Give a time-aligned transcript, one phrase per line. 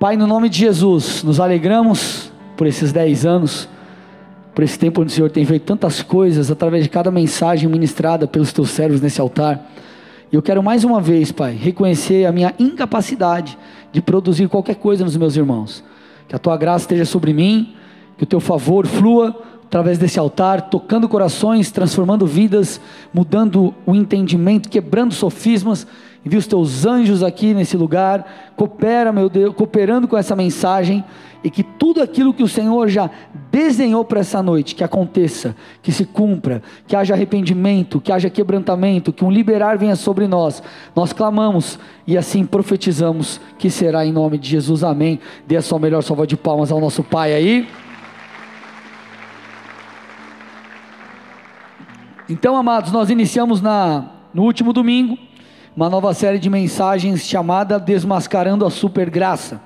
[0.00, 3.68] Pai, no nome de Jesus, nos alegramos por esses 10 anos,
[4.54, 8.26] por esse tempo onde o Senhor tem feito tantas coisas através de cada mensagem ministrada
[8.26, 9.62] pelos teus servos nesse altar.
[10.32, 13.58] E eu quero mais uma vez, Pai, reconhecer a minha incapacidade
[13.92, 15.84] de produzir qualquer coisa nos meus irmãos.
[16.26, 17.74] Que a tua graça esteja sobre mim,
[18.16, 22.80] que o teu favor flua através desse altar, tocando corações, transformando vidas,
[23.12, 25.86] mudando o entendimento, quebrando sofismas.
[26.24, 31.02] Envia os teus anjos aqui nesse lugar, coopera, meu Deus, cooperando com essa mensagem
[31.42, 33.08] e que tudo aquilo que o Senhor já
[33.50, 39.14] desenhou para essa noite, que aconteça, que se cumpra, que haja arrependimento, que haja quebrantamento,
[39.14, 40.62] que um liberar venha sobre nós.
[40.94, 44.84] Nós clamamos e assim profetizamos que será em nome de Jesus.
[44.84, 45.18] Amém.
[45.46, 47.66] Dê a sua melhor salva de palmas ao nosso Pai aí.
[52.28, 55.29] Então, amados, nós iniciamos na, no último domingo
[55.76, 59.60] uma nova série de mensagens chamada Desmascarando a Supergraça.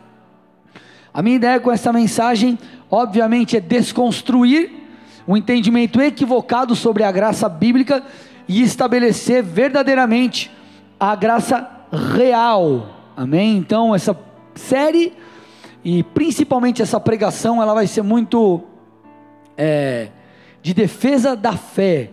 [1.13, 2.59] A minha ideia com essa mensagem,
[2.91, 4.71] obviamente, é desconstruir
[5.27, 8.03] o entendimento equivocado sobre a graça bíblica
[8.47, 10.51] e estabelecer verdadeiramente
[11.01, 11.71] a graça
[12.15, 12.89] real.
[13.17, 13.57] Amém?
[13.57, 14.17] Então, essa
[14.55, 15.13] série
[15.85, 18.63] e principalmente essa pregação, ela vai ser muito
[19.57, 20.09] é,
[20.63, 22.11] de defesa da fé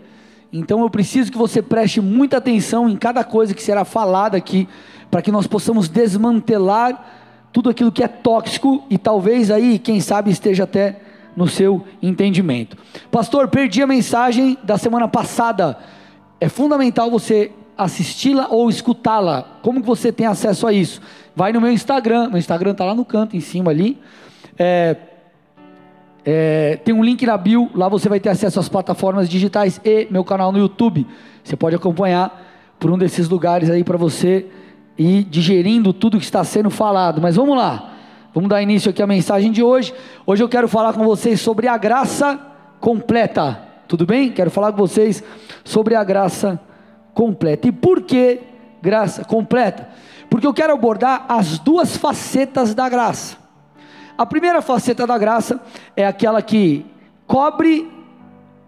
[0.52, 4.68] então eu preciso que você preste muita atenção em cada coisa que será falada aqui,
[5.10, 7.20] para que nós possamos desmantelar
[7.52, 11.02] tudo aquilo que é tóxico e talvez aí, quem sabe, esteja até
[11.36, 12.78] no seu entendimento.
[13.10, 15.78] Pastor, perdi a mensagem da semana passada.
[16.40, 19.44] É fundamental você assisti-la ou escutá-la.
[19.62, 21.02] Como que você tem acesso a isso?
[21.36, 23.98] Vai no meu Instagram, meu Instagram está lá no canto, em cima ali.
[24.58, 24.96] É,
[26.24, 30.08] é, tem um link na bio, lá você vai ter acesso às plataformas digitais e
[30.12, 31.06] meu canal no YouTube.
[31.44, 34.46] Você pode acompanhar por um desses lugares aí para você
[34.98, 37.22] ir digerindo tudo que está sendo falado.
[37.22, 37.94] Mas vamos lá,
[38.34, 39.94] vamos dar início aqui à mensagem de hoje.
[40.26, 42.40] Hoje eu quero falar com vocês sobre a graça
[42.80, 43.60] completa.
[43.88, 44.32] Tudo bem?
[44.32, 45.24] Quero falar com vocês
[45.64, 46.60] sobre a graça
[47.14, 47.68] completa.
[47.68, 48.40] E por que
[48.82, 49.90] graça completa?
[50.30, 53.41] Porque eu quero abordar as duas facetas da graça.
[54.22, 55.60] A primeira faceta da graça
[55.98, 56.86] é aquela que
[57.26, 57.92] cobre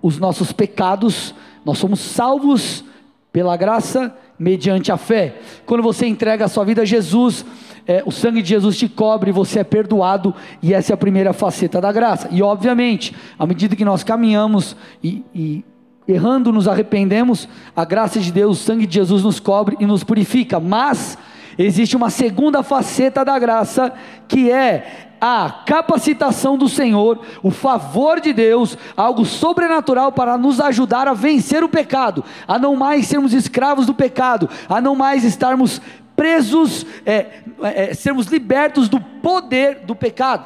[0.01, 2.83] os nossos pecados, nós somos salvos
[3.31, 5.35] pela graça mediante a fé.
[5.63, 7.45] Quando você entrega a sua vida a Jesus,
[7.85, 11.33] é, o sangue de Jesus te cobre, você é perdoado, e essa é a primeira
[11.33, 12.27] faceta da graça.
[12.31, 15.63] E obviamente, à medida que nós caminhamos e, e
[16.07, 20.03] errando nos arrependemos, a graça de Deus, o sangue de Jesus nos cobre e nos
[20.03, 20.59] purifica.
[20.59, 21.15] Mas
[21.59, 23.93] existe uma segunda faceta da graça
[24.27, 31.07] que é a capacitação do Senhor, o favor de Deus, algo sobrenatural para nos ajudar
[31.07, 35.81] a vencer o pecado, a não mais sermos escravos do pecado, a não mais estarmos
[36.13, 40.43] presos, é, é, sermos libertos do poder do pecado,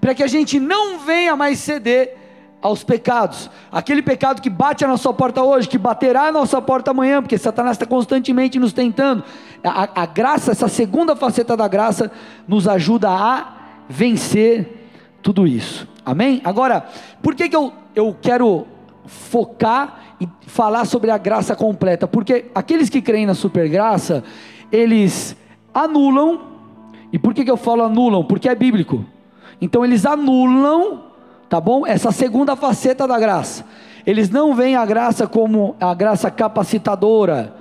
[0.00, 2.16] para que a gente não venha mais ceder
[2.62, 6.92] aos pecados, aquele pecado que bate a nossa porta hoje, que baterá a nossa porta
[6.92, 9.24] amanhã, porque Satanás está constantemente nos tentando.
[9.64, 12.12] A, a graça, essa segunda faceta da graça,
[12.46, 13.57] nos ajuda a
[13.88, 14.90] vencer
[15.22, 15.88] tudo isso.
[16.04, 16.40] Amém?
[16.44, 16.86] Agora,
[17.22, 18.66] por que, que eu, eu quero
[19.06, 22.06] focar e falar sobre a graça completa?
[22.06, 24.24] Porque aqueles que creem na supergraça,
[24.70, 25.36] eles
[25.72, 26.40] anulam,
[27.12, 28.24] e por que, que eu falo anulam?
[28.24, 29.04] Porque é bíblico.
[29.60, 31.04] Então eles anulam,
[31.48, 31.86] tá bom?
[31.86, 33.64] Essa segunda faceta da graça.
[34.06, 37.54] Eles não veem a graça como a graça capacitadora.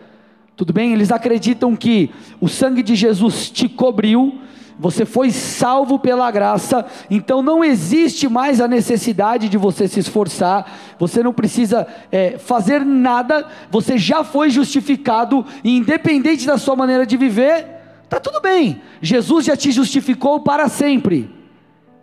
[0.55, 0.93] Tudo bem?
[0.93, 4.39] Eles acreditam que o sangue de Jesus te cobriu,
[4.79, 10.71] você foi salvo pela graça, então não existe mais a necessidade de você se esforçar,
[10.99, 17.05] você não precisa é, fazer nada, você já foi justificado, e independente da sua maneira
[17.05, 17.65] de viver,
[18.03, 21.35] está tudo bem, Jesus já te justificou para sempre.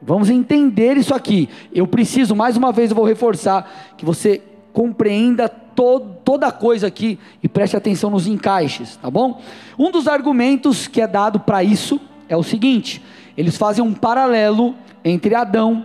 [0.02, 1.48] Vamos entender isso aqui.
[1.72, 7.48] Eu preciso, mais uma vez, eu vou reforçar, que você compreenda toda coisa aqui e
[7.48, 9.40] preste atenção nos encaixes, tá bom?
[9.78, 13.02] Um dos argumentos que é dado para isso é o seguinte:
[13.36, 14.74] eles fazem um paralelo
[15.04, 15.84] entre Adão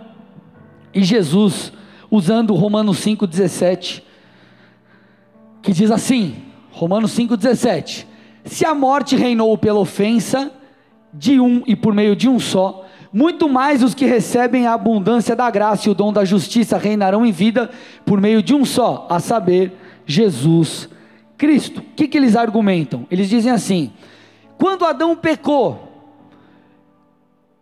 [0.94, 1.72] e Jesus,
[2.10, 4.02] usando Romanos 5,17,
[5.62, 6.36] que diz assim:
[6.70, 8.06] Romanos 5,17:
[8.44, 10.50] Se a morte reinou pela ofensa
[11.12, 15.34] de um e por meio de um só, muito mais os que recebem a abundância
[15.34, 17.70] da graça e o dom da justiça reinarão em vida
[18.04, 19.72] por meio de um só, a saber,
[20.06, 20.88] Jesus
[21.36, 21.80] Cristo.
[21.80, 23.06] O que, que eles argumentam?
[23.10, 23.92] Eles dizem assim:
[24.56, 25.89] quando Adão pecou,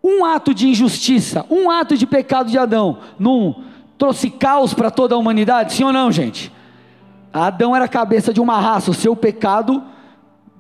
[0.09, 3.57] um ato de injustiça, um ato de pecado de Adão, não
[3.99, 5.75] trouxe caos para toda a humanidade?
[5.75, 6.53] Sim ou não, gente?
[7.33, 9.83] Adão era a cabeça de uma raça, o seu pecado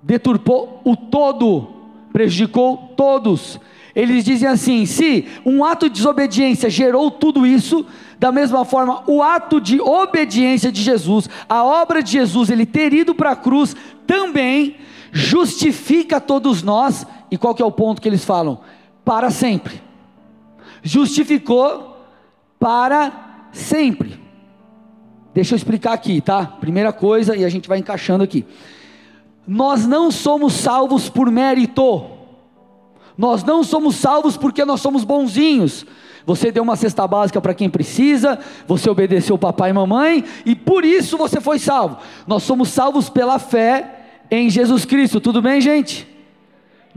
[0.03, 1.69] deturpou o todo,
[2.13, 3.59] prejudicou todos.
[3.95, 7.87] eles dizem assim: se um ato de desobediência gerou tudo isso,
[8.19, 12.93] da mesma forma, o ato de obediência de Jesus, a obra de Jesus, ele ter
[12.93, 13.75] ido para a cruz,
[14.07, 14.77] também
[15.13, 17.07] justifica todos nós.
[17.31, 18.61] E qual que é o ponto que eles falam?
[19.09, 19.81] Para sempre.
[20.83, 21.97] Justificou
[22.61, 24.21] para sempre.
[25.33, 26.45] Deixa eu explicar aqui, tá?
[26.45, 28.45] Primeira coisa, e a gente vai encaixando aqui.
[29.47, 32.05] Nós não somos salvos por mérito.
[33.17, 35.87] Nós não somos salvos porque nós somos bonzinhos.
[36.27, 40.85] Você deu uma cesta básica para quem precisa, você obedeceu papai e mamãe, e por
[40.85, 41.97] isso você foi salvo.
[42.27, 44.01] Nós somos salvos pela fé
[44.31, 45.19] em Jesus Cristo.
[45.19, 46.18] Tudo bem, gente?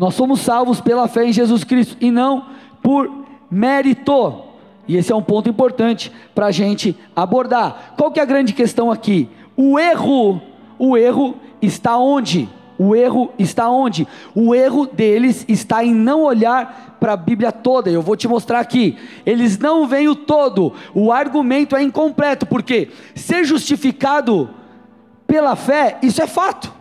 [0.02, 2.48] Nós somos salvos pela fé em Jesus Cristo e não
[2.82, 3.08] por
[3.52, 4.34] mérito.
[4.88, 7.94] E esse é um ponto importante para a gente abordar.
[7.96, 9.30] Qual que é a grande questão aqui?
[9.56, 10.42] O erro,
[10.80, 12.50] o erro está onde?
[12.80, 14.08] O erro está onde?
[14.34, 17.92] O erro deles está em não olhar para a Bíblia toda.
[17.92, 18.98] Eu vou te mostrar aqui.
[19.24, 20.74] Eles não veem o todo.
[20.96, 24.50] O argumento é incompleto, porque ser justificado
[25.28, 26.74] pela fé, isso é fato.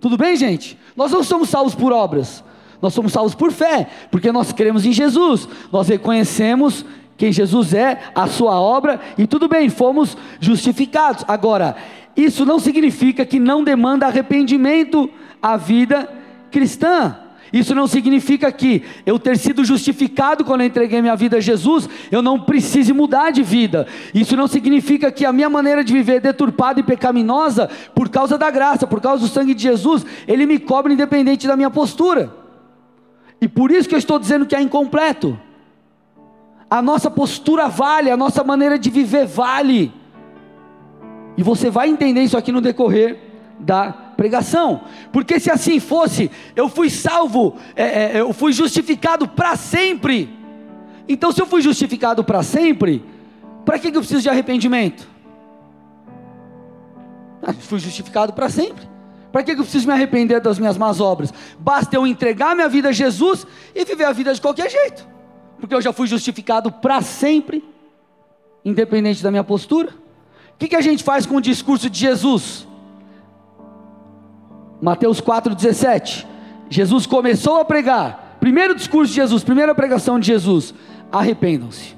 [0.00, 0.78] Tudo bem, gente?
[0.96, 2.42] Nós não somos salvos por obras.
[2.84, 5.48] Nós somos salvos por fé, porque nós cremos em Jesus.
[5.72, 6.84] Nós reconhecemos
[7.16, 11.24] quem Jesus é, a sua obra, e tudo bem, fomos justificados.
[11.26, 11.76] Agora,
[12.14, 15.08] isso não significa que não demanda arrependimento
[15.40, 16.10] a vida
[16.50, 17.16] cristã.
[17.50, 22.20] Isso não significa que eu ter sido justificado quando entreguei minha vida a Jesus, eu
[22.20, 23.86] não precise mudar de vida.
[24.12, 28.36] Isso não significa que a minha maneira de viver é deturpada e pecaminosa por causa
[28.36, 32.43] da graça, por causa do sangue de Jesus, ele me cobre independente da minha postura.
[33.44, 35.38] E por isso que eu estou dizendo que é incompleto.
[36.70, 39.92] A nossa postura vale, a nossa maneira de viver vale.
[41.36, 43.18] E você vai entender isso aqui no decorrer
[43.60, 44.80] da pregação,
[45.12, 50.34] porque se assim fosse, eu fui salvo, é, é, eu fui justificado para sempre.
[51.06, 53.04] Então, se eu fui justificado para sempre,
[53.62, 55.06] para que, que eu preciso de arrependimento?
[57.42, 58.93] Ah, fui justificado para sempre.
[59.34, 61.34] Para que, eu preciso me arrepender das minhas más obras?
[61.58, 63.44] Basta eu entregar minha vida a Jesus
[63.74, 65.04] e viver a vida de qualquer jeito,
[65.58, 67.64] porque eu já fui justificado para sempre,
[68.64, 69.90] independente da minha postura.
[70.52, 72.64] O que, que a gente faz com o discurso de Jesus?
[74.80, 76.24] Mateus 4,17.
[76.70, 78.36] Jesus começou a pregar.
[78.38, 80.72] Primeiro discurso de Jesus, primeira pregação de Jesus.
[81.10, 81.96] Arrependam-se.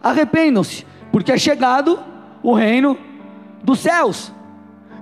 [0.00, 1.98] Arrependam-se, porque é chegado
[2.40, 2.96] o reino
[3.64, 4.32] dos céus.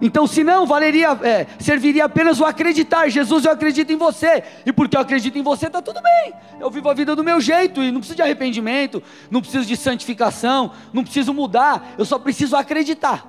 [0.00, 3.08] Então, se não, valeria, é, serviria apenas o acreditar.
[3.08, 4.42] Jesus, eu acredito em você.
[4.64, 6.32] E porque eu acredito em você, está tudo bem.
[6.58, 9.76] Eu vivo a vida do meu jeito e não preciso de arrependimento, não preciso de
[9.76, 11.94] santificação, não preciso mudar.
[11.98, 13.26] Eu só preciso acreditar.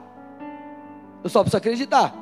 [1.23, 2.15] Eu só preciso acreditar.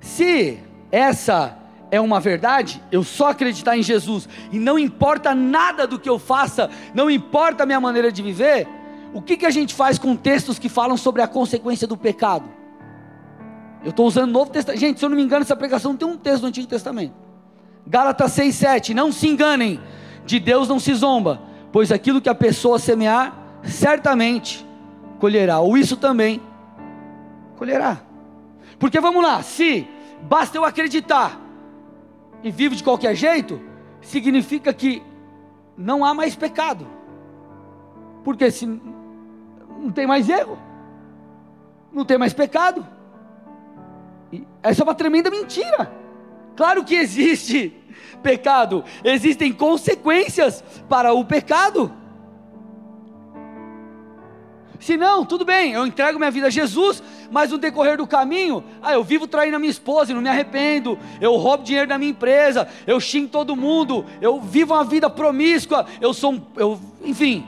[0.00, 0.58] Se
[0.90, 1.56] essa
[1.90, 6.18] é uma verdade, eu só acreditar em Jesus e não importa nada do que eu
[6.18, 8.68] faça, não importa a minha maneira de viver,
[9.12, 12.48] o que, que a gente faz com textos que falam sobre a consequência do pecado?
[13.82, 14.80] Eu estou usando o Novo Testamento.
[14.80, 17.14] Gente, se eu não me engano, essa pregação tem um texto do Antigo Testamento.
[17.86, 18.94] Gálatas 6,7.
[18.94, 19.80] Não se enganem,
[20.26, 21.40] de Deus não se zomba,
[21.72, 24.66] pois aquilo que a pessoa semear, certamente
[25.18, 26.40] colherá, ou isso também
[27.56, 28.00] colherá.
[28.78, 29.88] Porque vamos lá, se
[30.22, 31.40] basta eu acreditar
[32.42, 33.60] e vivo de qualquer jeito,
[34.00, 35.02] significa que
[35.76, 36.86] não há mais pecado.
[38.22, 38.66] Porque se
[39.78, 40.58] não tem mais erro,
[41.92, 42.86] não tem mais pecado.
[44.62, 45.90] essa é uma tremenda mentira.
[46.56, 47.72] Claro que existe
[48.22, 51.92] pecado, existem consequências para o pecado.
[54.80, 58.62] Se não, tudo bem, eu entrego minha vida a Jesus, mas no decorrer do caminho,
[58.80, 62.12] ah, eu vivo traindo a minha esposa não me arrependo, eu roubo dinheiro da minha
[62.12, 67.44] empresa, eu xingo todo mundo, eu vivo uma vida promíscua, eu sou um, eu, enfim,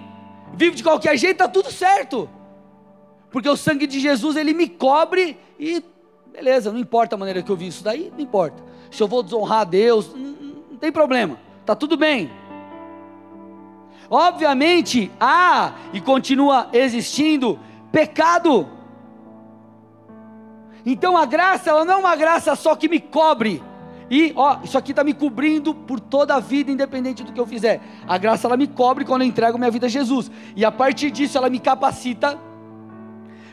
[0.55, 2.29] vivo de qualquer jeito, está tudo certo,
[3.31, 5.83] porque o sangue de Jesus ele me cobre e
[6.33, 8.63] beleza, não importa a maneira que eu vi isso daí, não importa.
[8.91, 10.31] Se eu vou desonrar a Deus, não,
[10.71, 12.31] não tem problema, está tudo bem.
[14.09, 17.59] Obviamente há e continua existindo
[17.93, 18.69] pecado.
[20.85, 23.63] Então a graça, ela não é uma graça só que me cobre.
[24.11, 27.47] E, ó, isso aqui está me cobrindo por toda a vida, independente do que eu
[27.47, 27.81] fizer.
[28.09, 30.31] A graça, ela me cobre quando eu entrego minha vida a Jesus.
[30.57, 32.37] E a partir disso, ela me capacita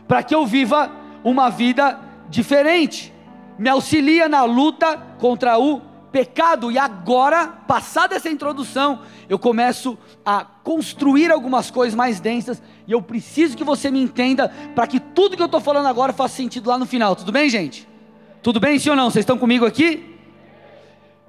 [0.08, 0.92] para que eu viva
[1.24, 3.14] uma vida diferente.
[3.60, 5.80] Me auxilia na luta contra o
[6.12, 6.72] pecado.
[6.72, 9.96] E agora, passada essa introdução, eu começo
[10.26, 12.64] a construir algumas coisas mais densas.
[12.88, 16.14] E eu preciso que você me entenda para que tudo que eu estou falando agora
[16.14, 17.16] faça sentido lá no final.
[17.16, 17.88] Tudo bem, gente?
[18.42, 19.12] Tudo bem, sim ou não?
[19.12, 20.17] Vocês estão comigo aqui?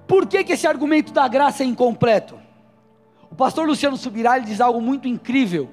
[0.08, 2.40] Por que, que esse argumento da graça é incompleto?
[3.30, 5.68] O pastor Luciano Subirá diz algo muito incrível,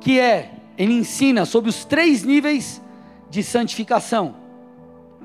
[0.00, 2.80] que é, ele ensina sobre os três níveis
[3.28, 4.36] de santificação.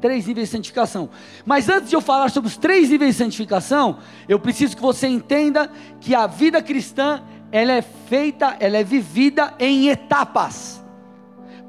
[0.01, 1.09] Três níveis de santificação.
[1.45, 5.07] Mas antes de eu falar sobre os três níveis de santificação, eu preciso que você
[5.07, 10.78] entenda que a vida cristã, ela é feita, ela é vivida em etapas.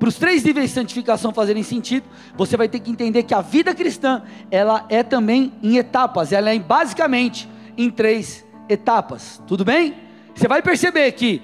[0.00, 3.42] Para os três níveis de santificação fazerem sentido, você vai ter que entender que a
[3.42, 9.42] vida cristã, ela é também em etapas, ela é basicamente em três etapas.
[9.46, 9.94] Tudo bem?
[10.34, 11.42] Você vai perceber que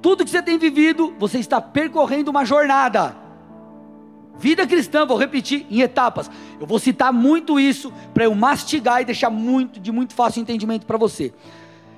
[0.00, 3.16] tudo que você tem vivido, você está percorrendo uma jornada.
[4.38, 6.30] Vida cristã, vou repetir, em etapas.
[6.60, 10.86] Eu vou citar muito isso para eu mastigar e deixar muito de muito fácil entendimento
[10.86, 11.34] para você.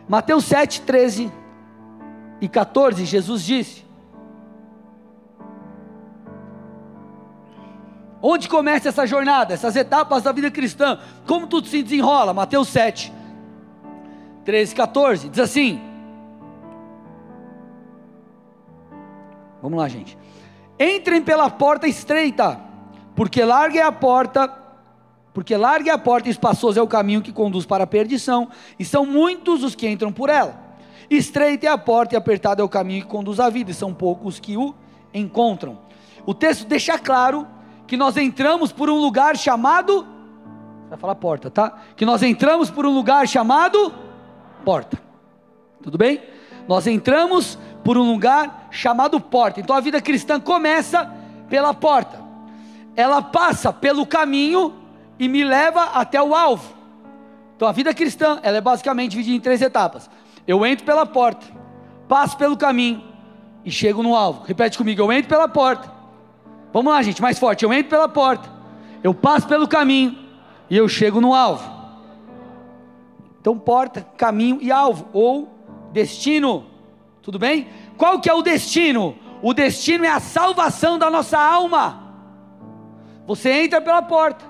[0.09, 1.31] Mateus 7, 13
[2.41, 3.88] e 14, Jesus disse:
[8.21, 10.99] Onde começa essa jornada, essas etapas da vida cristã?
[11.27, 12.35] Como tudo se desenrola?
[12.35, 13.13] Mateus 7,
[14.45, 15.81] 13 e 14, diz assim:
[19.63, 20.19] Vamos lá, gente.
[20.79, 22.61] Entrem pela porta estreita,
[23.15, 24.53] porque larga é a porta,
[25.33, 28.49] porque larga é a porta e espaçoso é o caminho que conduz para a perdição,
[28.79, 30.67] e são muitos os que entram por ela.
[31.09, 33.95] Estreita é a porta e apertado é o caminho que conduz à vida, e são
[33.95, 34.75] poucos que o
[35.15, 35.79] encontram.
[36.27, 37.47] O texto deixa claro
[37.89, 40.07] que nós entramos por um lugar chamado
[40.89, 41.79] vai falar porta, tá?
[41.97, 43.93] Que nós entramos por um lugar chamado
[44.65, 44.99] porta.
[45.83, 46.23] Tudo bem?
[46.67, 49.61] Nós entramos por um lugar chamado porta.
[49.61, 51.11] Então a vida cristã começa
[51.49, 52.23] pela porta.
[52.97, 54.75] Ela passa pelo caminho
[55.19, 56.75] e me leva até o alvo.
[57.57, 60.11] Então a vida cristã, ela é basicamente dividida em três etapas.
[60.47, 61.47] Eu entro pela porta,
[62.09, 63.03] passo pelo caminho
[63.65, 64.45] e chego no alvo.
[64.45, 65.98] Repete comigo, eu entro pela porta.
[66.73, 67.65] Vamos lá, gente, mais forte.
[67.65, 68.49] Eu entro pela porta,
[69.03, 70.17] eu passo pelo caminho
[70.69, 71.79] e eu chego no alvo.
[73.41, 75.49] Então porta, caminho e alvo ou
[75.93, 76.67] destino.
[77.23, 77.69] Tudo bem?
[77.97, 79.17] Qual que é o destino?
[79.43, 82.03] O destino é a salvação da nossa alma.
[83.27, 84.45] Você entra pela porta,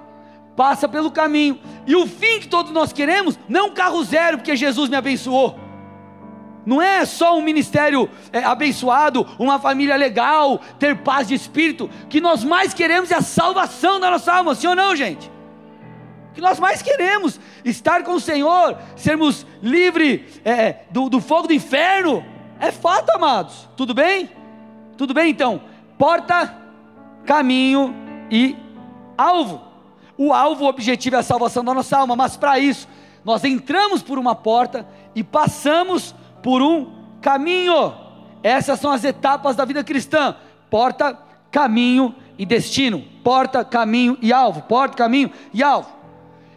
[0.57, 4.39] passa pelo caminho, e o fim que todos nós queremos não é um carro zero,
[4.39, 5.68] porque Jesus me abençoou.
[6.69, 11.89] Não é só um ministério é, abençoado, uma família legal, ter paz de espírito.
[12.05, 15.33] O que nós mais queremos é a salvação da nossa alma, sim ou não, gente?
[16.31, 21.49] O que nós mais queremos estar com o Senhor, sermos livres é, do, do fogo
[21.49, 22.23] do inferno.
[22.61, 23.67] É fato, amados.
[23.75, 24.31] Tudo bem?
[24.99, 25.63] Tudo bem então?
[25.97, 26.55] Porta,
[27.25, 27.95] caminho
[28.31, 28.55] e
[29.17, 29.63] alvo.
[30.19, 32.87] O alvo, o objetivo é a salvação da nossa alma, mas para isso,
[33.25, 37.95] nós entramos por uma porta e passamos por um caminho.
[38.43, 40.37] Essas são as etapas da vida cristã:
[40.71, 41.19] porta,
[41.51, 43.03] caminho e destino.
[43.23, 44.63] Porta, caminho e alvo.
[44.63, 45.99] Porta, caminho e alvo.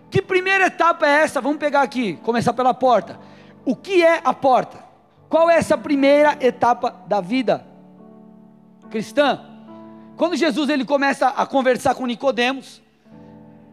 [0.10, 1.40] Que primeira etapa é essa?
[1.40, 3.20] Vamos pegar aqui, começar pela porta.
[3.64, 4.84] O que é a porta?
[5.30, 7.66] Qual é essa primeira etapa da vida
[8.90, 9.40] cristã?
[10.18, 12.82] Quando Jesus ele começa a conversar com Nicodemos,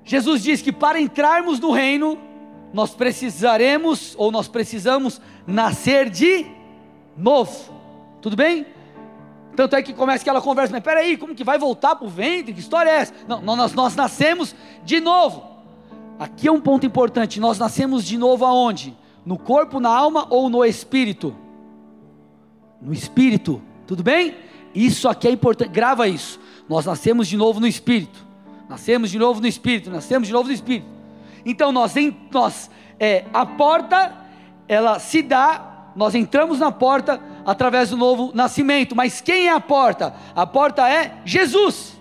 [0.05, 2.17] Jesus diz que para entrarmos no reino,
[2.73, 6.47] nós precisaremos ou nós precisamos nascer de
[7.17, 7.73] novo.
[8.21, 8.67] Tudo bem?
[9.57, 12.53] Tanto é que começa aquela conversa, mas peraí, como que vai voltar para o ventre?
[12.53, 13.15] Que história é essa?
[13.27, 15.45] Não, nós, nós nascemos de novo.
[16.19, 18.97] Aqui é um ponto importante: nós nascemos de novo aonde?
[19.25, 21.35] No corpo, na alma ou no espírito?
[22.81, 24.37] no espírito, tudo bem?
[24.75, 26.41] Isso aqui é importante, grava isso.
[26.69, 28.25] Nós nascemos de novo no espírito,
[28.69, 30.87] nascemos de novo no espírito, nascemos de novo no espírito.
[31.45, 31.95] Então nós,
[32.31, 34.13] nós é, a porta,
[34.67, 38.95] ela se dá, nós entramos na porta através do novo nascimento.
[38.95, 40.15] Mas quem é a porta?
[40.35, 41.99] A porta é Jesus.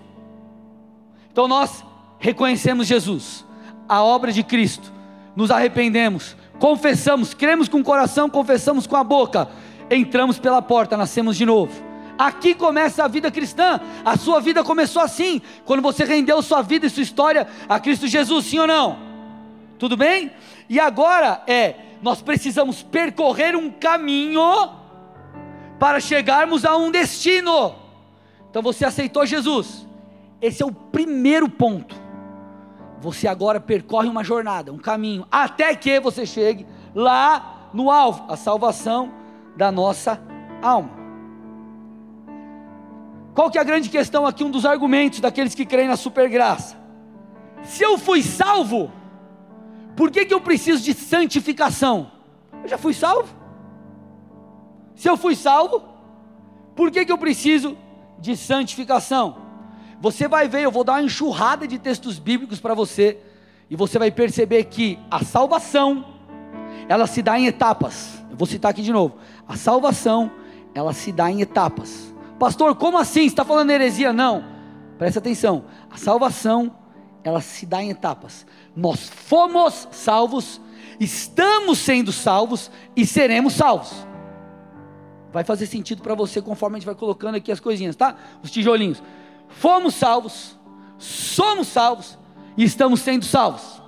[1.31, 1.83] Então nós
[2.19, 3.45] reconhecemos Jesus,
[3.87, 4.91] a obra de Cristo,
[5.35, 9.47] nos arrependemos, confessamos, cremos com o coração, confessamos com a boca
[9.89, 11.71] entramos pela porta, nascemos de novo.
[12.17, 13.79] Aqui começa a vida cristã.
[14.03, 18.07] A sua vida começou assim, quando você rendeu sua vida e sua história a Cristo
[18.07, 19.06] Jesus, sim ou não?
[19.77, 20.31] Tudo bem?
[20.69, 24.41] E agora é, nós precisamos percorrer um caminho
[25.79, 27.75] para chegarmos a um destino.
[28.49, 29.87] Então você aceitou Jesus.
[30.41, 31.95] Esse é o primeiro ponto.
[32.99, 36.65] Você agora percorre uma jornada, um caminho, até que você chegue
[36.95, 39.11] lá no alvo, a salvação
[39.55, 40.19] da nossa
[40.61, 40.89] alma.
[43.35, 46.75] Qual que é a grande questão aqui, um dos argumentos daqueles que creem na supergraça?
[47.61, 48.91] Se eu fui salvo,
[49.97, 52.11] por que, que eu preciso de santificação?
[52.63, 53.35] Eu já fui salvo.
[54.95, 55.83] Se eu fui salvo,
[56.75, 57.75] por que, que eu preciso
[58.19, 59.37] de santificação?
[59.99, 63.17] Você vai ver, eu vou dar uma enxurrada de textos bíblicos para você,
[63.69, 66.05] E você vai perceber que a salvação,
[66.87, 68.23] ela se dá em etapas.
[68.31, 69.17] Eu vou citar aqui de novo.
[69.45, 70.31] A salvação,
[70.73, 72.15] ela se dá em etapas.
[72.39, 73.21] Pastor, como assim?
[73.21, 74.13] Você está falando heresia?
[74.13, 74.45] Não.
[74.97, 75.65] Presta atenção.
[75.91, 76.73] A salvação,
[77.27, 78.45] ela se dá em etapas.
[78.73, 80.61] Nós fomos salvos,
[80.97, 83.93] estamos sendo salvos e seremos salvos.
[85.33, 88.15] Vai fazer sentido para você conforme a gente vai colocando aqui as coisinhas, tá?
[88.41, 89.03] Os tijolinhos.
[89.49, 90.57] Fomos salvos,
[90.97, 92.17] somos salvos
[92.55, 93.81] e estamos sendo salvos.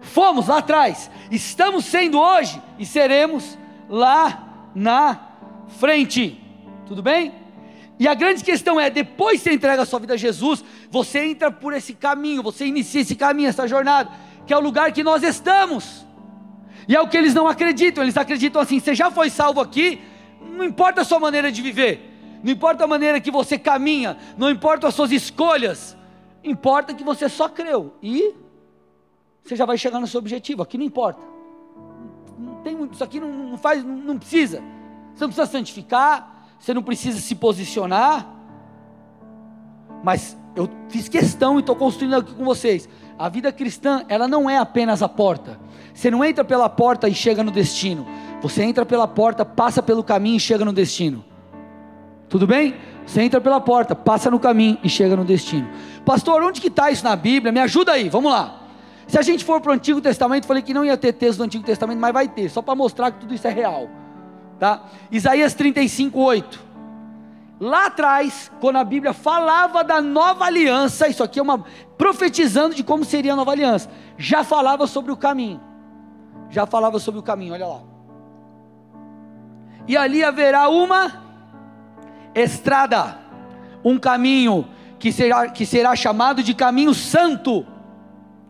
[0.00, 3.58] Fomos lá atrás, estamos sendo hoje e seremos
[3.90, 5.20] lá na
[5.68, 6.42] frente.
[6.86, 7.39] Tudo bem?
[8.00, 11.18] E a grande questão é: depois que você entrega a sua vida a Jesus, você
[11.26, 14.10] entra por esse caminho, você inicia esse caminho, essa jornada,
[14.46, 16.06] que é o lugar que nós estamos.
[16.88, 20.00] E é o que eles não acreditam, eles acreditam assim: você já foi salvo aqui,
[20.40, 24.48] não importa a sua maneira de viver, não importa a maneira que você caminha, não
[24.48, 25.94] importa as suas escolhas,
[26.42, 28.34] importa que você só creu e
[29.44, 30.62] você já vai chegar no seu objetivo.
[30.62, 31.20] Aqui não importa,
[32.38, 34.62] não tem, isso aqui não, não faz, não, não precisa,
[35.14, 38.26] você não precisa santificar, você não precisa se posicionar,
[40.04, 42.86] mas eu fiz questão e estou construindo aqui com vocês.
[43.18, 45.58] A vida cristã, ela não é apenas a porta.
[45.94, 48.06] Você não entra pela porta e chega no destino.
[48.42, 51.24] Você entra pela porta, passa pelo caminho e chega no destino.
[52.28, 52.74] Tudo bem?
[53.06, 55.66] Você entra pela porta, passa no caminho e chega no destino.
[56.04, 57.50] Pastor, onde que está isso na Bíblia?
[57.50, 58.60] Me ajuda aí, vamos lá.
[59.06, 61.44] Se a gente for para o Antigo Testamento, falei que não ia ter texto do
[61.44, 63.88] Antigo Testamento, mas vai ter, só para mostrar que tudo isso é real.
[64.60, 64.84] Tá?
[65.10, 66.70] Isaías 35, 8.
[67.58, 71.64] Lá atrás, quando a Bíblia falava da nova aliança, isso aqui é uma
[71.98, 75.60] profetizando de como seria a nova aliança, já falava sobre o caminho.
[76.48, 77.90] Já falava sobre o caminho, olha lá
[79.90, 81.20] e ali haverá uma
[82.32, 83.18] estrada,
[83.84, 84.64] um caminho
[85.00, 87.66] que será, que será chamado de caminho santo.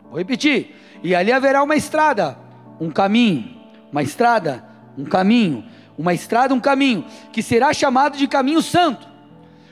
[0.07, 2.37] Vou repetir: e ali haverá uma estrada,
[2.79, 3.59] um caminho,
[3.91, 4.63] uma estrada,
[4.95, 5.65] um caminho,
[6.01, 9.07] uma estrada, um caminho, que será chamado de caminho santo.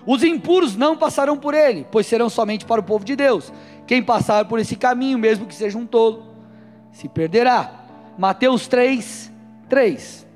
[0.05, 3.51] Os impuros não passarão por ele, pois serão somente para o povo de Deus.
[3.85, 6.27] Quem passar por esse caminho, mesmo que seja um tolo,
[6.91, 7.71] se perderá.
[8.17, 9.31] Mateus 3,
[9.67, 10.27] 3.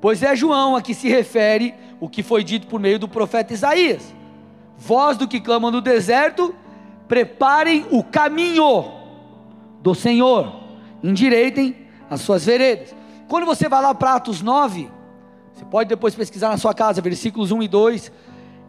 [0.00, 3.52] Pois é João a que se refere o que foi dito por meio do profeta
[3.52, 4.14] Isaías:
[4.78, 6.54] Voz do que clama no deserto,
[7.08, 8.92] preparem o caminho
[9.82, 10.54] do Senhor,
[11.02, 11.76] endireitem
[12.08, 12.99] as suas veredas.
[13.30, 14.90] Quando você vai lá para Atos 9,
[15.54, 18.12] você pode depois pesquisar na sua casa, versículos 1 e 2,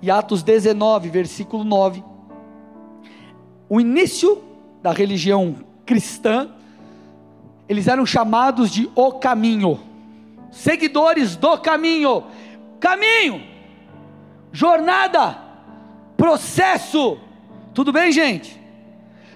[0.02, 2.02] e Atos 19, versículo 9.
[3.67, 4.41] O início
[4.82, 6.50] da religião cristã,
[7.67, 9.91] eles eram chamados de o caminho
[10.52, 12.26] seguidores do caminho.
[12.80, 13.41] Caminho,
[14.52, 15.38] jornada,
[16.17, 17.17] processo.
[17.74, 18.61] Tudo bem, gente?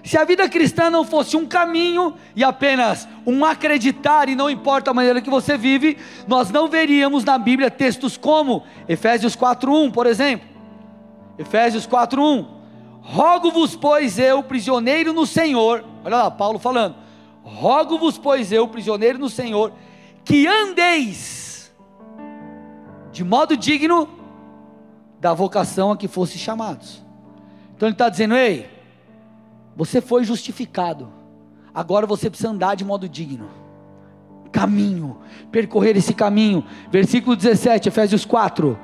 [0.06, 4.92] Se a vida cristã não fosse um caminho e apenas um acreditar, e não importa
[4.92, 10.06] a maneira que você vive, nós não veríamos na Bíblia textos como Efésios 4:1, por
[10.06, 10.46] exemplo.
[11.36, 12.46] Efésios 4:1.
[13.02, 16.94] Rogo-vos, pois eu, prisioneiro no Senhor, olha lá, Paulo falando.
[17.42, 19.72] Rogo-vos, pois eu, prisioneiro no Senhor,
[20.24, 21.74] que andeis
[23.10, 24.08] de modo digno
[25.18, 27.04] da vocação a que fosse chamados.
[27.74, 28.75] Então ele está dizendo: ei,
[29.76, 31.12] você foi justificado,
[31.74, 33.48] agora você precisa andar de modo digno.
[34.50, 35.18] Caminho,
[35.52, 36.64] percorrer esse caminho.
[36.90, 38.78] Versículo 17, Efésios 4.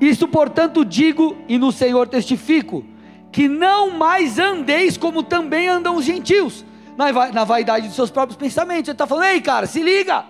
[0.00, 2.84] Isto, portanto, digo e no Senhor testifico,
[3.30, 6.64] que não mais andeis como também andam os gentios
[6.96, 8.88] na, na vaidade dos seus próprios pensamentos.
[8.88, 10.24] Ele está falando, ei cara, se liga,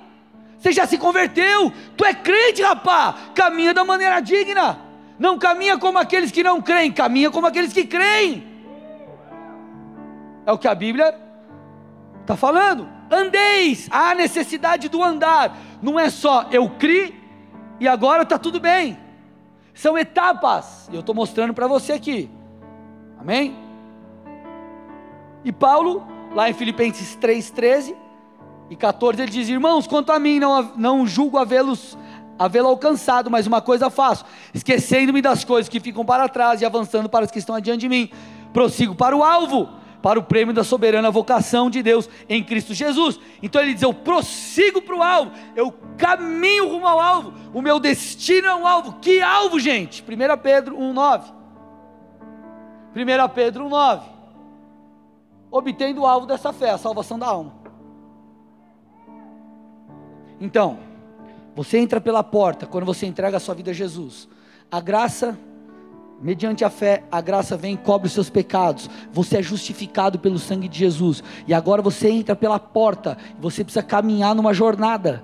[0.59, 4.79] você já se converteu, tu é crente, rapá, caminha da maneira digna,
[5.19, 8.56] não caminha como aqueles que não creem, caminha como aqueles que creem.
[10.47, 11.15] É o que a Bíblia
[12.23, 12.89] está falando.
[13.11, 17.15] Andeis, há necessidade do andar, não é só eu criei
[17.79, 18.99] e agora está tudo bem,
[19.75, 22.31] são etapas, e eu estou mostrando para você aqui,
[23.19, 23.55] amém?
[25.45, 27.95] E Paulo lá em Filipenses 3,13
[28.71, 31.97] e 14, ele diz: Irmãos, quanto a mim, não, não julgo havê-los
[32.39, 37.09] havê-lo alcançado, mas uma coisa faço, esquecendo-me das coisas que ficam para trás e avançando
[37.09, 38.11] para as que estão adiante de mim,
[38.53, 39.71] prossigo para o alvo,
[40.07, 43.19] para o prêmio da soberana vocação de Deus em Cristo Jesus.
[43.42, 47.81] Então ele diz: Eu prossigo para o alvo, eu caminho rumo ao alvo, o meu
[47.81, 49.01] destino é um alvo.
[49.01, 50.05] Que alvo, gente?
[50.05, 51.25] 1 Pedro 1,9.
[52.95, 54.03] 1 Pedro 1,9
[55.51, 57.53] obtendo o alvo dessa fé, a salvação da alma.
[60.40, 60.79] Então,
[61.53, 64.29] você entra pela porta quando você entrega a sua vida a Jesus.
[64.71, 65.37] A graça
[66.20, 68.88] Mediante a fé, a graça vem e cobre os seus pecados.
[69.12, 71.22] Você é justificado pelo sangue de Jesus.
[71.46, 73.18] E agora você entra pela porta.
[73.38, 75.22] Você precisa caminhar numa jornada.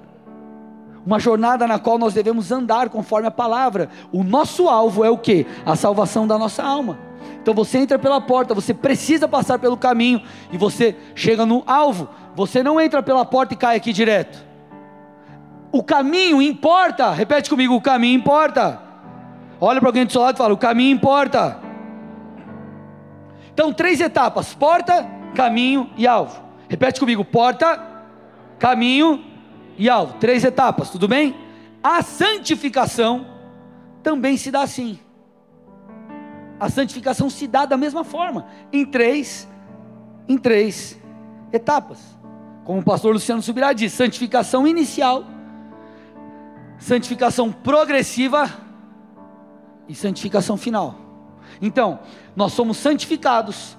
[1.04, 3.88] Uma jornada na qual nós devemos andar conforme a palavra.
[4.12, 5.46] O nosso alvo é o que?
[5.64, 6.98] A salvação da nossa alma.
[7.40, 12.08] Então você entra pela porta, você precisa passar pelo caminho e você chega no alvo.
[12.36, 14.44] Você não entra pela porta e cai aqui direto.
[15.72, 17.10] O caminho importa.
[17.12, 18.91] Repete comigo: o caminho importa.
[19.64, 21.56] Olha para alguém do seu lado e fala: o caminho importa.
[23.54, 26.42] Então, três etapas: porta, caminho e alvo.
[26.68, 27.80] Repete comigo: porta,
[28.58, 29.24] caminho
[29.78, 30.14] e alvo.
[30.14, 31.36] Três etapas, tudo bem?
[31.80, 33.24] A santificação
[34.02, 34.98] também se dá assim.
[36.58, 39.48] A santificação se dá da mesma forma, em três,
[40.28, 41.00] em três
[41.52, 42.00] etapas.
[42.64, 45.22] Como o pastor Luciano Subirá diz: santificação inicial,
[46.80, 48.61] santificação progressiva
[49.88, 50.96] e santificação final.
[51.60, 52.00] Então,
[52.34, 53.76] nós somos santificados,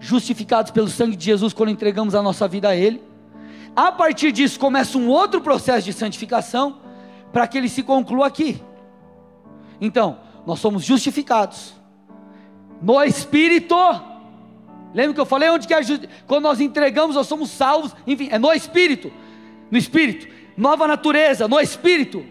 [0.00, 3.02] justificados pelo sangue de Jesus quando entregamos a nossa vida a Ele.
[3.76, 6.78] A partir disso começa um outro processo de santificação
[7.32, 8.62] para que ele se conclua aqui.
[9.80, 11.74] Então, nós somos justificados
[12.80, 13.74] no Espírito.
[14.94, 15.80] Lembra que eu falei onde que é
[16.26, 19.12] quando nós entregamos, nós somos salvos, enfim, é no Espírito.
[19.70, 22.24] No Espírito, nova natureza, no Espírito.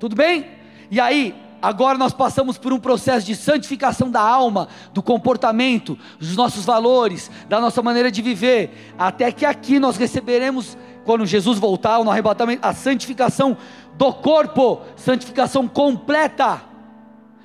[0.00, 0.46] Tudo bem?
[0.90, 6.36] E aí, Agora nós passamos por um processo de santificação da alma, do comportamento, dos
[6.36, 12.02] nossos valores, da nossa maneira de viver, até que aqui nós receberemos, quando Jesus voltar,
[12.04, 13.56] no arrebatamento, a santificação
[13.94, 16.62] do corpo, santificação completa.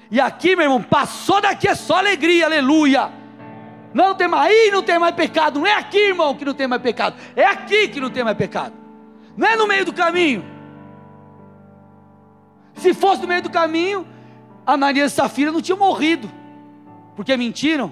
[0.09, 3.09] E aqui, meu irmão, passou daqui é só alegria, aleluia.
[3.93, 6.67] Não tem mais, aí não tem mais pecado, não é aqui, irmão, que não tem
[6.67, 8.73] mais pecado, é aqui que não tem mais pecado,
[9.35, 10.60] não é no meio do caminho.
[12.75, 14.07] Se fosse no meio do caminho,
[14.65, 16.29] Ananias e Safira não tinham morrido,
[17.15, 17.91] porque mentiram.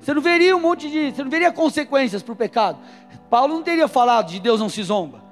[0.00, 2.78] Você não veria um monte de, você não veria consequências para o pecado.
[3.28, 5.22] Paulo não teria falado de Deus não se zomba.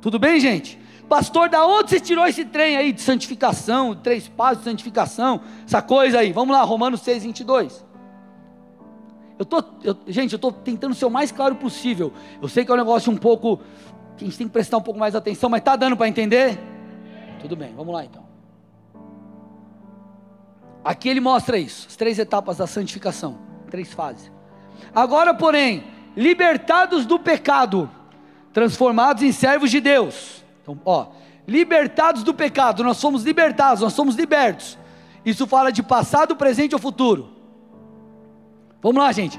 [0.00, 0.78] Tudo bem, gente?
[1.08, 5.80] Pastor, da onde você tirou esse trem aí de santificação, três passos de santificação, essa
[5.80, 6.32] coisa aí?
[6.32, 7.84] Vamos lá, Romanos 6, 22.
[9.38, 12.12] Eu tô, eu, gente, eu estou tentando ser o mais claro possível.
[12.42, 13.60] Eu sei que é um negócio um pouco
[14.18, 16.58] que a gente tem que prestar um pouco mais atenção, mas está dando para entender?
[17.40, 18.26] Tudo bem, vamos lá então.
[20.84, 23.38] Aqui ele mostra isso, as três etapas da santificação,
[23.70, 24.30] três fases.
[24.94, 25.84] Agora, porém,
[26.16, 27.90] libertados do pecado,
[28.52, 30.44] transformados em servos de Deus.
[30.62, 31.08] Então, ó,
[31.46, 34.78] libertados do pecado, nós somos libertados, nós somos libertos.
[35.24, 37.28] Isso fala de passado, presente ou futuro.
[38.80, 39.38] Vamos lá, gente.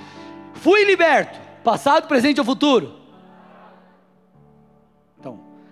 [0.54, 2.99] Fui liberto, passado, presente ou futuro?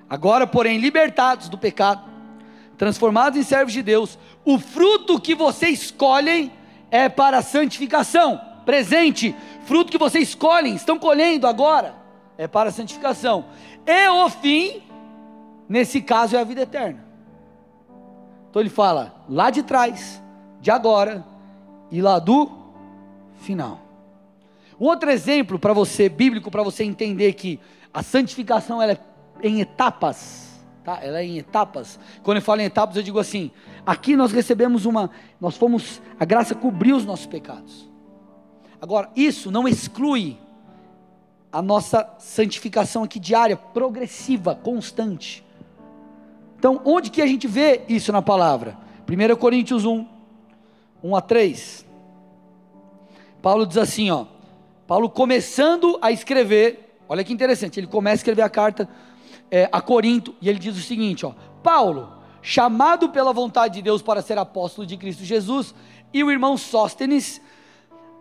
[0.09, 2.01] Agora, porém, libertados do pecado,
[2.77, 6.51] transformados em servos de Deus, o fruto que vocês escolhem
[6.89, 8.39] é para a santificação.
[8.65, 11.95] Presente, fruto que vocês escolhem, estão colhendo agora,
[12.37, 13.45] é para a santificação.
[13.85, 14.81] E o fim,
[15.67, 17.03] nesse caso, é a vida eterna.
[18.49, 20.21] Então ele fala lá de trás,
[20.61, 21.25] de agora
[21.91, 22.49] e lá do
[23.41, 23.81] final.
[24.79, 27.59] Um outro exemplo para você, bíblico, para você entender que
[27.93, 28.99] a santificação ela é
[29.43, 30.99] em etapas, tá?
[31.01, 31.99] Ela é em etapas.
[32.23, 33.51] Quando eu falo em etapas, eu digo assim:
[33.85, 37.89] aqui nós recebemos uma, nós fomos, a graça cobriu os nossos pecados.
[38.81, 40.37] Agora, isso não exclui
[41.51, 45.43] a nossa santificação aqui diária, progressiva, constante.
[46.57, 48.77] Então, onde que a gente vê isso na palavra?
[49.07, 50.05] 1 Coríntios 1,
[51.03, 51.85] 1 a 3.
[53.41, 54.25] Paulo diz assim, ó.
[54.85, 58.87] Paulo começando a escrever, olha que interessante, ele começa a escrever a carta
[59.49, 61.33] é, a Corinto, e ele diz o seguinte: ó,
[61.63, 65.73] Paulo, chamado pela vontade de Deus para ser apóstolo de Cristo Jesus,
[66.13, 67.41] e o irmão Sóstenes,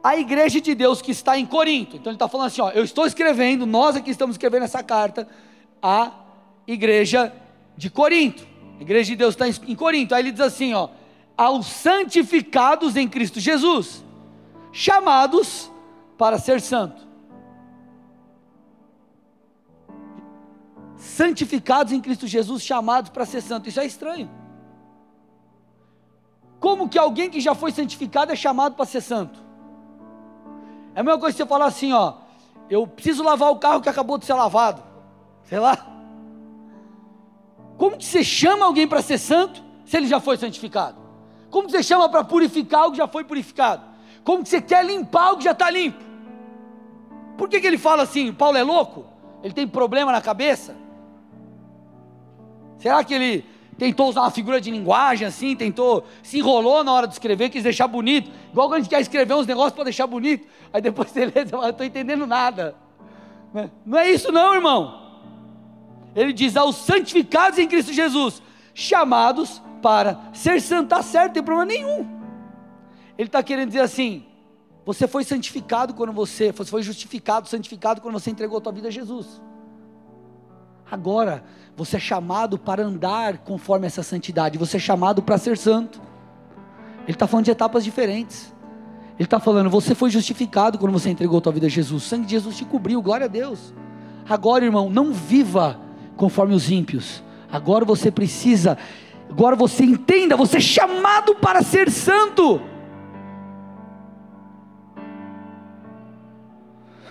[0.03, 1.97] a igreja de Deus que está em Corinto.
[1.97, 5.29] Então ele está falando assim: ó, eu estou escrevendo, nós aqui estamos escrevendo essa carta
[5.83, 6.13] à
[6.67, 7.33] igreja
[7.77, 8.47] de Corinto.
[8.79, 10.15] A igreja de Deus está em Corinto.
[10.15, 10.89] Aí ele diz assim: ó,
[11.37, 14.05] aos santificados em Cristo Jesus,
[14.73, 15.71] chamados
[16.17, 17.06] para ser santo.
[21.07, 23.69] Santificados em Cristo Jesus, chamados para ser santo.
[23.69, 24.29] Isso é estranho.
[26.61, 29.39] Como que alguém que já foi santificado é chamado para ser santo?
[30.95, 32.15] É a mesma coisa que você falar assim, ó,
[32.69, 34.83] eu preciso lavar o carro que acabou de ser lavado.
[35.45, 35.87] Sei lá.
[37.77, 40.97] Como que você chama alguém para ser santo se ele já foi santificado?
[41.51, 43.83] Como que você chama para purificar o que já foi purificado?
[44.25, 46.03] Como que você quer limpar o que já está limpo?
[47.37, 48.33] Por que, que ele fala assim?
[48.33, 49.05] Paulo é louco?
[49.43, 50.86] Ele tem problema na cabeça?
[52.79, 53.45] Será que ele
[53.79, 57.63] tentou usar uma figura de linguagem assim, tentou, se enrolou na hora de escrever, quis
[57.63, 58.31] deixar bonito.
[58.51, 61.33] Igual quando a gente quer escrever uns negócios para deixar bonito, aí depois você lê,
[61.53, 62.75] eu estou entendendo nada.
[63.53, 63.71] Né?
[63.85, 65.07] Não é isso não, irmão.
[66.15, 71.43] Ele diz aos santificados em Cristo Jesus, chamados para ser santo, está certo, não tem
[71.43, 72.07] problema nenhum.
[73.19, 74.25] Ele está querendo dizer assim:
[74.85, 78.89] você foi santificado quando você, você foi justificado, santificado quando você entregou a tua vida
[78.89, 79.41] a Jesus.
[80.91, 81.43] Agora,
[81.77, 86.01] você é chamado para andar conforme essa santidade, você é chamado para ser santo.
[87.03, 88.55] Ele está falando de etapas diferentes.
[89.19, 92.03] Ele está falando, você foi justificado quando você entregou a tua vida a Jesus.
[92.03, 93.73] O sangue de Jesus te cobriu, glória a Deus.
[94.29, 95.81] Agora, irmão, não viva
[96.17, 97.23] conforme os ímpios.
[97.51, 98.77] Agora você precisa,
[99.31, 102.61] agora você entenda, você é chamado para ser santo.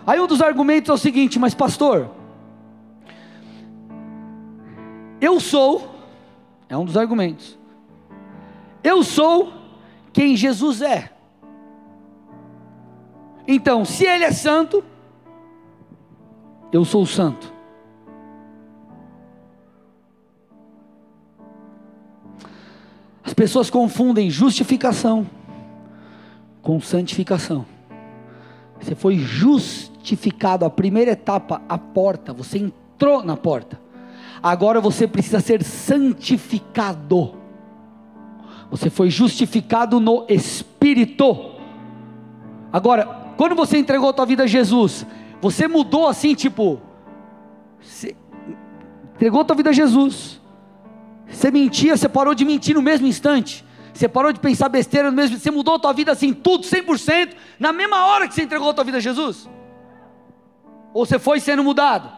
[0.05, 2.11] Aí um dos argumentos é o seguinte, mas pastor,
[5.25, 5.89] eu sou,
[6.69, 7.57] é um dos argumentos,
[8.83, 9.51] eu sou
[10.13, 11.11] quem Jesus é.
[13.47, 14.83] Então, se Ele é santo,
[16.71, 17.53] eu sou santo.
[23.23, 25.27] As pessoas confundem justificação
[26.61, 27.65] com santificação.
[28.79, 33.84] Você foi justificado, a primeira etapa, a porta, você entrou na porta.
[34.41, 37.35] Agora você precisa ser santificado.
[38.69, 41.51] Você foi justificado no Espírito.
[42.71, 43.05] Agora,
[43.37, 45.05] quando você entregou a tua vida a Jesus,
[45.41, 46.81] você mudou assim, tipo,
[47.79, 48.15] você
[49.13, 50.41] entregou a tua vida a Jesus.
[51.27, 53.63] Você mentia, você parou de mentir no mesmo instante.
[53.93, 57.33] Você parou de pensar besteira no mesmo, você mudou a tua vida assim, tudo 100%,
[57.57, 59.49] na mesma hora que você entregou a tua vida a Jesus?
[60.93, 62.09] Ou você foi sendo mudado?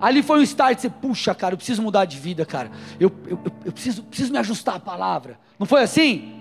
[0.00, 2.70] Ali foi um start, você, puxa, cara, eu preciso mudar de vida, cara.
[2.98, 5.38] Eu, eu, eu preciso, preciso me ajustar à palavra.
[5.58, 6.32] Não foi assim?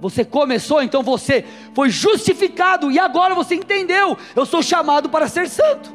[0.00, 1.44] Você começou, então você
[1.74, 4.16] foi justificado e agora você entendeu.
[4.34, 5.92] Eu sou chamado para ser santo.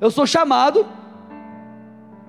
[0.00, 0.86] Eu sou chamado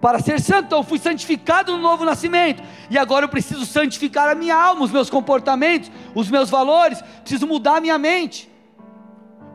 [0.02, 0.66] para ser santo.
[0.66, 2.64] Então eu fui santificado no novo nascimento.
[2.90, 7.02] E agora eu preciso santificar a minha alma, os meus comportamentos, os meus valores.
[7.22, 8.50] Preciso mudar a minha mente.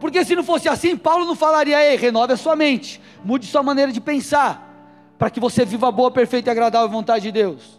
[0.00, 3.62] Porque se não fosse assim, Paulo não falaria, ei, renove a sua mente, mude sua
[3.62, 4.66] maneira de pensar,
[5.18, 7.78] para que você viva a boa, perfeita e agradável vontade de Deus.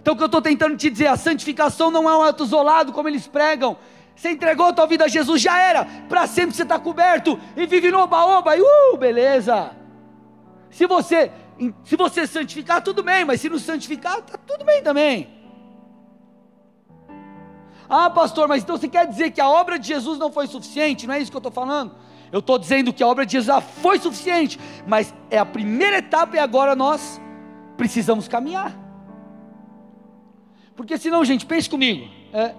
[0.00, 2.94] Então o que eu estou tentando te dizer, a santificação não é um ato isolado,
[2.94, 3.76] como eles pregam.
[4.16, 7.66] Você entregou a tua vida a Jesus, já era, para sempre você está coberto, e
[7.66, 9.72] vive no oba-oba, e uh, beleza.
[10.70, 11.30] Se você,
[11.84, 15.37] se você santificar, tudo bem, mas se não santificar, está tudo bem também.
[17.88, 21.06] Ah, pastor, mas então você quer dizer que a obra de Jesus não foi suficiente?
[21.06, 21.94] Não é isso que eu estou falando.
[22.30, 26.36] Eu estou dizendo que a obra de Jesus foi suficiente, mas é a primeira etapa
[26.36, 27.20] e agora nós
[27.76, 28.76] precisamos caminhar.
[30.76, 32.08] Porque senão, gente, pense comigo.
[32.32, 32.54] É,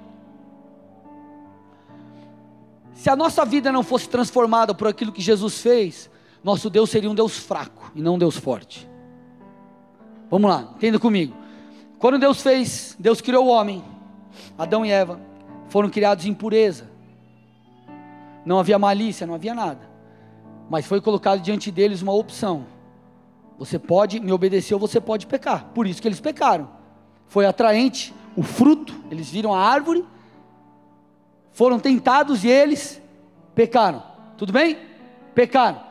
[3.00, 6.10] se a nossa vida não fosse transformada por aquilo que Jesus fez,
[6.44, 8.90] nosso Deus seria um Deus fraco e não um Deus forte.
[10.30, 11.34] Vamos lá, entenda comigo.
[11.98, 13.82] Quando Deus fez, Deus criou o homem,
[14.58, 15.20] Adão e Eva
[15.70, 16.90] foram criados em pureza.
[18.46, 19.88] Não havia malícia, não havia nada.
[20.70, 22.66] Mas foi colocado diante deles uma opção.
[23.58, 25.66] Você pode me obedecer ou você pode pecar.
[25.74, 26.70] Por isso que eles pecaram.
[27.28, 30.06] Foi atraente o fruto, eles viram a árvore,
[31.52, 33.02] foram tentados e eles
[33.54, 34.02] pecaram.
[34.38, 34.78] Tudo bem?
[35.36, 35.82] Pecaram.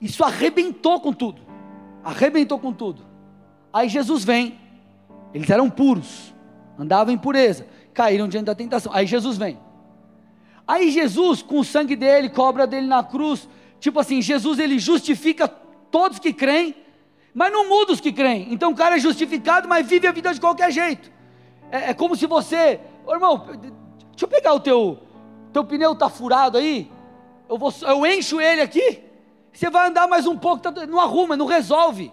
[0.00, 1.40] Isso arrebentou com tudo.
[2.02, 3.02] Arrebentou com tudo.
[3.72, 4.58] Aí Jesus vem.
[5.32, 6.33] Eles eram puros
[6.78, 8.92] andavam em pureza, caíram diante da tentação.
[8.92, 9.58] Aí Jesus vem.
[10.66, 15.46] Aí Jesus, com o sangue dele, cobra dele na cruz, tipo assim, Jesus ele justifica
[15.46, 16.74] todos que creem,
[17.34, 18.52] mas não muda os que creem.
[18.52, 21.12] Então o cara é justificado, mas vive a vida de qualquer jeito.
[21.70, 23.46] É, é como se você, oh, irmão,
[24.10, 24.98] deixa eu pegar o teu,
[25.52, 26.90] teu pneu tá furado aí,
[27.48, 29.02] eu, vou, eu encho ele aqui,
[29.52, 32.12] você vai andar mais um pouco, tá, não arruma, não resolve.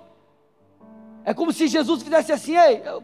[1.24, 3.04] É como se Jesus fizesse assim, ei, eu,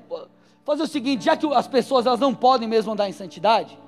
[0.68, 3.80] fazer o seguinte, já que as pessoas elas não podem mesmo andar em santidade,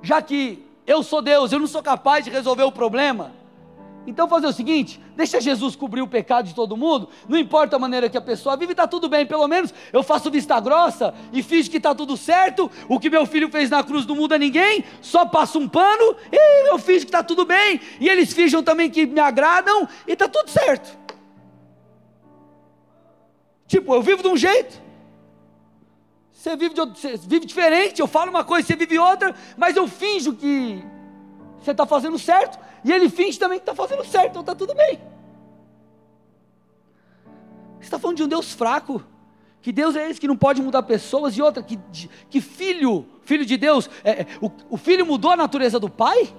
[0.00, 3.32] já que eu sou Deus, eu não sou capaz de resolver o problema,
[4.06, 7.80] então fazer o seguinte, deixa Jesus cobrir o pecado de todo mundo, não importa a
[7.80, 11.42] maneira que a pessoa vive, está tudo bem, pelo menos eu faço vista grossa e
[11.42, 14.84] fiz que está tudo certo, o que meu filho fez na cruz não muda ninguém,
[15.02, 18.88] só passo um pano e eu fiz que está tudo bem, e eles fingem também
[18.88, 20.96] que me agradam e está tudo certo.
[23.66, 24.83] Tipo, eu vivo de um jeito,
[26.44, 29.88] você vive, de, você vive diferente, eu falo uma coisa, você vive outra, mas eu
[29.88, 30.84] finjo que
[31.58, 34.74] você está fazendo certo, e ele finge também que está fazendo certo, então está tudo
[34.74, 35.00] bem.
[37.78, 39.02] Você está falando de um Deus fraco?
[39.62, 41.34] Que Deus é esse que não pode mudar pessoas?
[41.34, 41.80] E outra, que,
[42.28, 46.30] que filho, filho de Deus, é, é, o, o filho mudou a natureza do pai?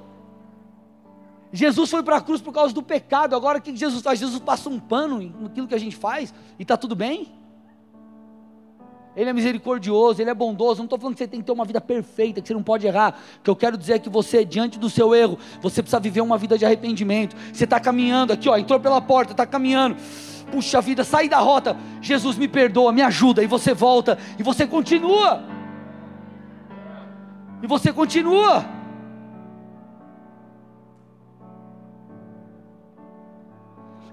[1.51, 3.35] Jesus foi para a cruz por causa do pecado.
[3.35, 4.19] Agora o que Jesus faz?
[4.19, 7.44] Jesus passa um pano naquilo que a gente faz e está tudo bem?
[9.15, 10.79] Ele é misericordioso, Ele é bondoso.
[10.79, 12.85] Não estou falando que você tem que ter uma vida perfeita, que você não pode
[12.85, 13.17] errar.
[13.39, 16.21] O que eu quero dizer é que você, diante do seu erro, você precisa viver
[16.21, 17.35] uma vida de arrependimento.
[17.53, 19.95] Você está caminhando aqui, ó, entrou pela porta, está caminhando.
[20.51, 21.77] Puxa vida, sai da rota.
[22.01, 23.41] Jesus me perdoa, me ajuda.
[23.41, 25.43] E você volta, e você continua.
[27.63, 28.65] E você continua.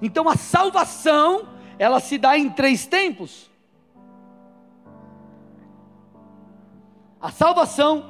[0.01, 1.47] Então a salvação,
[1.79, 3.52] ela se dá em três tempos.
[7.23, 8.05] A salvação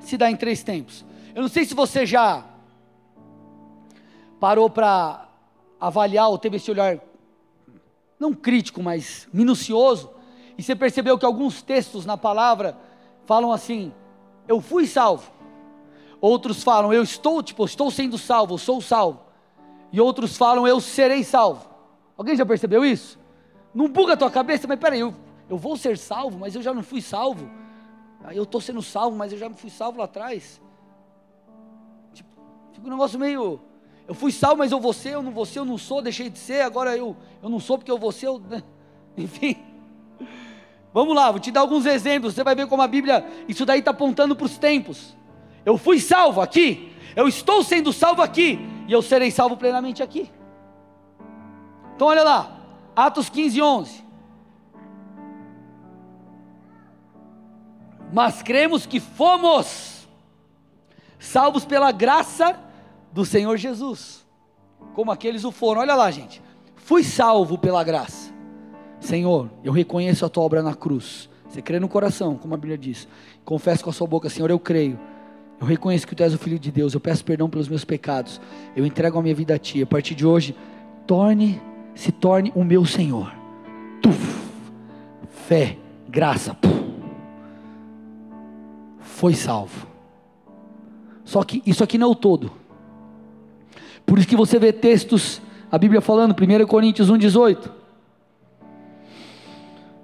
[0.00, 1.04] se dá em três tempos.
[1.32, 2.44] Eu não sei se você já
[4.40, 5.28] parou para
[5.80, 6.98] avaliar ou teve esse olhar
[8.18, 10.10] não crítico, mas minucioso,
[10.56, 12.76] e você percebeu que alguns textos na palavra
[13.26, 13.92] falam assim:
[14.48, 15.30] eu fui salvo.
[16.20, 19.20] Outros falam, eu estou, tipo, estou sendo salvo, sou salvo.
[19.92, 21.64] E outros falam, eu serei salvo.
[22.16, 23.20] Alguém já percebeu isso?
[23.72, 25.14] Não buga a tua cabeça, mas peraí, eu,
[25.48, 27.48] eu vou ser salvo, mas eu já não fui salvo.
[28.30, 30.60] Eu estou sendo salvo, mas eu já fui salvo lá atrás.
[32.12, 32.28] Tipo,
[32.72, 33.60] fica um negócio meio.
[34.06, 36.28] Eu fui salvo, mas eu vou ser, eu não vou ser, eu não sou, deixei
[36.30, 38.62] de ser, agora eu, eu não sou porque eu vou ser, eu, né?
[39.16, 39.56] enfim.
[40.92, 43.80] Vamos lá, vou te dar alguns exemplos, você vai ver como a Bíblia, isso daí
[43.80, 45.16] está apontando para os tempos.
[45.64, 50.30] Eu fui salvo aqui, eu estou sendo salvo aqui, e eu serei salvo plenamente aqui.
[51.94, 52.58] Então olha lá,
[52.96, 54.07] Atos 15, 11.
[58.12, 60.08] Mas cremos que fomos
[61.18, 62.58] salvos pela graça
[63.12, 64.26] do Senhor Jesus,
[64.94, 65.80] como aqueles o foram.
[65.80, 66.42] Olha lá, gente.
[66.76, 68.32] Fui salvo pela graça.
[69.00, 71.28] Senhor, eu reconheço a tua obra na cruz.
[71.48, 73.06] Você crê no coração, como a Bíblia diz.
[73.44, 74.98] Confesso com a sua boca, Senhor, eu creio.
[75.60, 76.94] Eu reconheço que tu és o filho de Deus.
[76.94, 78.40] Eu peço perdão pelos meus pecados.
[78.76, 79.82] Eu entrego a minha vida a ti.
[79.82, 80.54] A partir de hoje,
[81.06, 81.60] torne,
[81.94, 83.32] se torne o meu Senhor.
[84.00, 84.36] Tuf,
[85.46, 85.76] fé,
[86.08, 86.54] graça.
[86.54, 86.77] Puf
[89.18, 89.84] foi salvo.
[91.24, 92.52] Só que isso aqui não é o todo.
[94.06, 97.68] Por isso que você vê textos, a Bíblia falando, 1 Coríntios 1,18.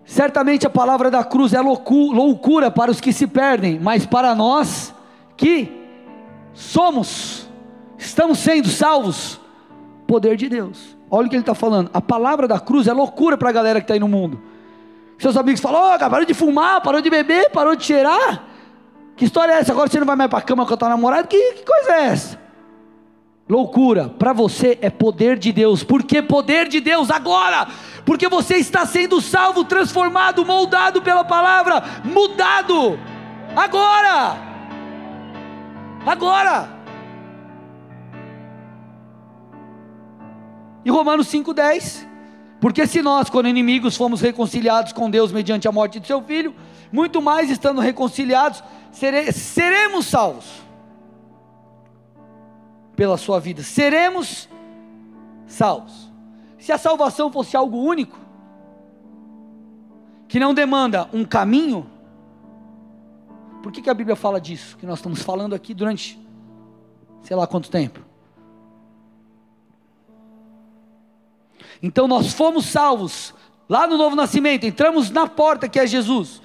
[0.04, 4.92] Certamente a palavra da cruz é loucura para os que se perdem, mas para nós
[5.36, 5.70] que
[6.52, 7.48] somos,
[7.96, 9.40] estamos sendo salvos,
[10.08, 10.96] poder de Deus.
[11.08, 11.88] Olha o que ele está falando.
[11.94, 14.42] A palavra da cruz é loucura para a galera que está aí no mundo.
[15.20, 18.53] Seus amigos falam: oh, parou de fumar, parou de beber, parou de cheirar.
[19.16, 19.72] Que história é essa?
[19.72, 21.26] Agora você não vai mais para a cama com a tua namorada?
[21.26, 22.44] Que, que coisa é essa?
[23.48, 25.84] Loucura, para você é poder de Deus.
[25.84, 27.68] Por que poder de Deus agora?
[28.04, 32.98] Porque você está sendo salvo, transformado, moldado pela palavra, mudado.
[33.54, 34.36] Agora!
[36.06, 36.68] Agora!
[40.84, 42.06] E Romanos 5,10:
[42.64, 46.54] Porque se nós, quando inimigos, fomos reconciliados com Deus mediante a morte de seu filho,
[46.90, 50.46] muito mais estando reconciliados, sere, seremos salvos
[52.96, 54.48] pela sua vida, seremos
[55.46, 56.10] salvos.
[56.58, 58.18] Se a salvação fosse algo único,
[60.26, 61.86] que não demanda um caminho,
[63.62, 64.78] por que, que a Bíblia fala disso?
[64.78, 66.18] Que nós estamos falando aqui durante
[67.20, 68.13] sei lá quanto tempo.
[71.84, 73.34] Então nós fomos salvos
[73.68, 76.40] lá no novo nascimento, entramos na porta que é Jesus.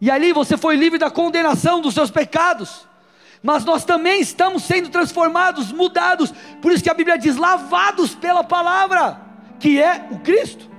[0.00, 2.86] E ali você foi livre da condenação dos seus pecados.
[3.42, 6.32] Mas nós também estamos sendo transformados, mudados.
[6.62, 9.20] Por isso que a Bíblia diz: lavados pela palavra,
[9.58, 10.70] que é o Cristo.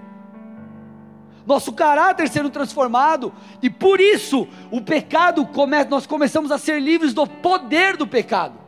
[1.45, 7.13] Nosso caráter sendo transformado, e por isso o pecado começa, nós começamos a ser livres
[7.13, 8.64] do poder do pecado.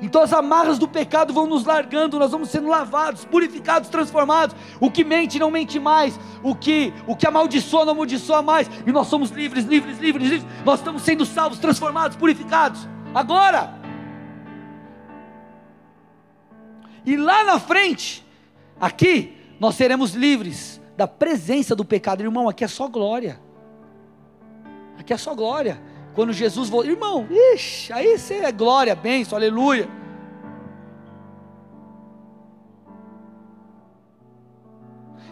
[0.00, 4.54] Então as amarras do pecado vão nos largando, nós vamos sendo lavados, purificados, transformados.
[4.80, 8.92] O que mente não mente mais, o que o que amaldiçoa não amaldiçoa mais, e
[8.92, 10.64] nós somos livres, livres, livres, livres.
[10.64, 12.86] Nós estamos sendo salvos, transformados, purificados.
[13.14, 13.76] Agora.
[17.04, 18.24] E lá na frente,
[18.80, 22.48] aqui nós seremos livres da presença do pecado, irmão.
[22.48, 23.40] Aqui é só glória.
[24.98, 25.80] Aqui é só glória.
[26.18, 29.88] Quando Jesus voltou, irmão, ixi, aí você é glória, benção, aleluia.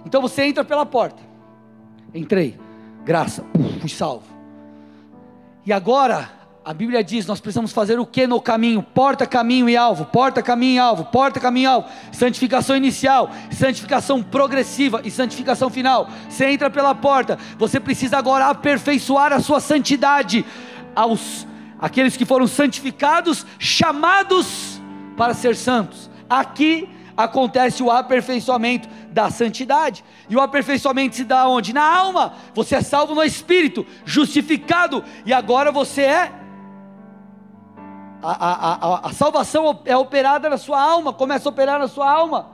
[0.05, 1.21] Então você entra pela porta.
[2.15, 2.57] Entrei,
[3.05, 3.45] graça,
[3.81, 4.29] fui salvo.
[5.65, 6.31] E agora
[6.67, 8.83] A Bíblia diz: nós precisamos fazer o que no caminho?
[8.83, 11.89] Porta, caminho e alvo, porta, caminho e alvo, porta, caminho e alvo.
[12.11, 16.09] Santificação inicial, santificação progressiva e santificação final.
[16.29, 20.45] Você entra pela porta, você precisa agora aperfeiçoar a sua santidade
[20.97, 21.47] aos
[21.79, 24.81] aqueles que foram santificados, chamados
[25.17, 26.11] para ser santos.
[26.29, 30.05] Aqui acontece o aperfeiçoamento da santidade.
[30.29, 31.73] E o aperfeiçoamento se dá onde?
[31.73, 32.35] Na alma.
[32.55, 36.33] Você é salvo no espírito, justificado, e agora você é
[38.23, 42.11] a, a, a, a, salvação é operada na sua alma, começa a operar na sua
[42.11, 42.51] alma.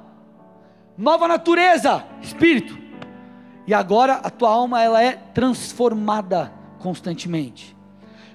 [0.99, 2.79] Nova natureza, espírito.
[3.67, 7.77] E agora a tua alma ela é transformada constantemente.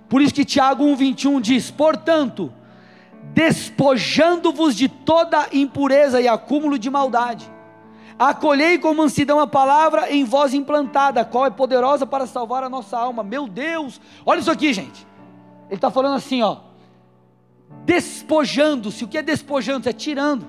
[0.09, 2.51] Por isso que Tiago 1:21 diz: "Portanto,
[3.33, 7.49] despojando-vos de toda impureza e acúmulo de maldade,
[8.17, 12.97] acolhei com mansidão a palavra em voz implantada, qual é poderosa para salvar a nossa
[12.97, 13.99] alma." Meu Deus!
[14.25, 15.05] Olha isso aqui, gente.
[15.67, 16.67] Ele está falando assim, ó
[17.85, 19.03] despojando-se.
[19.03, 19.87] O que é despojando?
[19.87, 20.45] É tirando.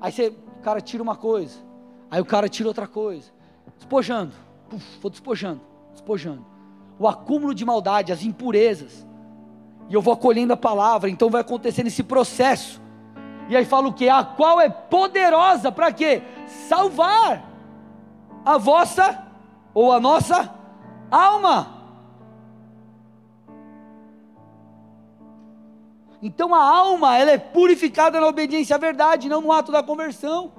[0.00, 1.58] Aí você, o cara tira uma coisa,
[2.10, 3.30] aí o cara tira outra coisa.
[3.76, 4.32] Despojando.
[4.68, 5.60] Puf, vou despojando,
[5.92, 6.44] despojando.
[6.98, 9.06] O acúmulo de maldade, as impurezas.
[9.88, 12.80] E eu vou acolhendo a palavra, então vai acontecer nesse processo.
[13.48, 14.08] E aí fala o que?
[14.08, 16.22] A qual é poderosa para quê?
[16.68, 17.50] Salvar
[18.44, 19.22] a vossa
[19.72, 20.54] ou a nossa
[21.10, 21.74] alma.
[26.22, 30.52] Então a alma, ela é purificada na obediência à verdade, não no ato da conversão.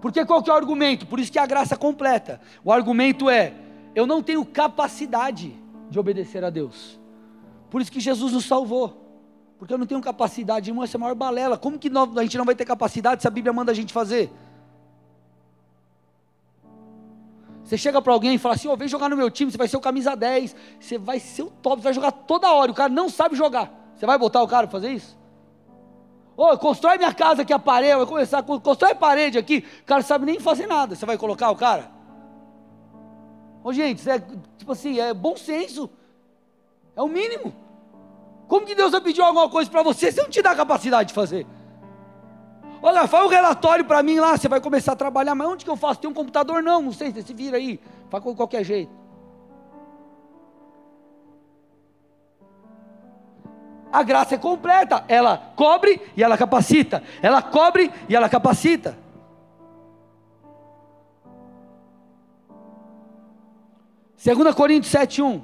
[0.00, 1.06] Porque qual que é o argumento?
[1.06, 2.40] Por isso que a graça completa.
[2.64, 3.54] O argumento é:
[3.94, 5.54] eu não tenho capacidade
[5.90, 7.00] de obedecer a Deus.
[7.70, 9.02] Por isso que Jesus nos salvou.
[9.58, 11.56] Porque eu não tenho capacidade, irmão, essa é a maior balela.
[11.56, 14.30] Como que a gente não vai ter capacidade se a Bíblia manda a gente fazer?
[17.64, 19.66] Você chega para alguém e fala assim: oh, vem jogar no meu time, você vai
[19.66, 22.70] ser o camisa 10, você vai ser o top, você vai jogar toda hora.
[22.70, 23.72] O cara não sabe jogar.
[23.96, 25.18] Você vai botar o cara para fazer isso?
[26.36, 29.64] Ô, constrói minha casa aqui a parede, vai começar, constrói parede aqui.
[29.82, 30.94] O cara sabe nem fazer nada.
[30.94, 31.90] Você vai colocar o cara?
[33.64, 34.22] Ô, gente, é
[34.58, 35.88] tipo assim, é bom senso.
[36.94, 37.54] É o mínimo.
[38.46, 41.14] Como que Deus vai pedir alguma coisa para você se não te dá capacidade de
[41.14, 41.46] fazer?
[42.82, 45.70] Olha, faz um relatório para mim lá, você vai começar a trabalhar, mas onde que
[45.70, 46.00] eu faço?
[46.00, 46.62] Tem um computador?
[46.62, 47.80] Não, não sei, você se vira aí,
[48.10, 48.92] faz de qualquer jeito.
[53.96, 58.94] A graça é completa, ela cobre e ela capacita, ela cobre e ela capacita.
[64.14, 65.40] Segunda Coríntios 7:1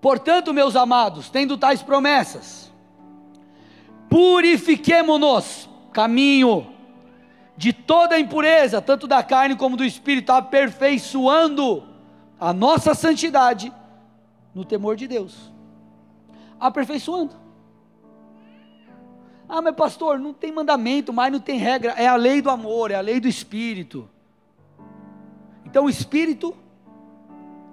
[0.00, 2.72] Portanto, meus amados, tendo tais promessas,
[4.10, 6.74] purifiquemo-nos, caminho,
[7.56, 11.94] de toda impureza, tanto da carne como do espírito, aperfeiçoando
[12.38, 13.72] a nossa santidade
[14.54, 15.52] no temor de Deus.
[16.58, 17.34] Aperfeiçoando.
[19.48, 22.90] Ah, mas pastor, não tem mandamento, mas não tem regra, é a lei do amor,
[22.90, 24.08] é a lei do espírito.
[25.64, 26.56] Então o espírito,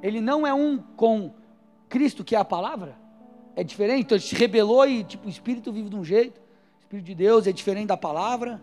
[0.01, 1.34] ele não é um com
[1.89, 2.95] Cristo, que é a palavra,
[3.55, 4.01] é diferente.
[4.01, 6.39] Então ele se rebelou e tipo, o Espírito vive de um jeito.
[6.39, 8.61] O Espírito de Deus é diferente da palavra.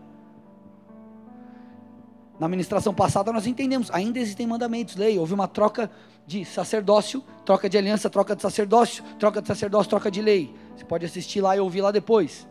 [2.41, 5.19] Na ministração passada nós entendemos, ainda existem mandamentos, lei.
[5.19, 5.91] Houve uma troca
[6.27, 10.55] de sacerdócio, troca de aliança, troca de sacerdócio, troca de sacerdócio, troca de lei.
[10.75, 12.49] Você pode assistir lá e ouvir lá depois.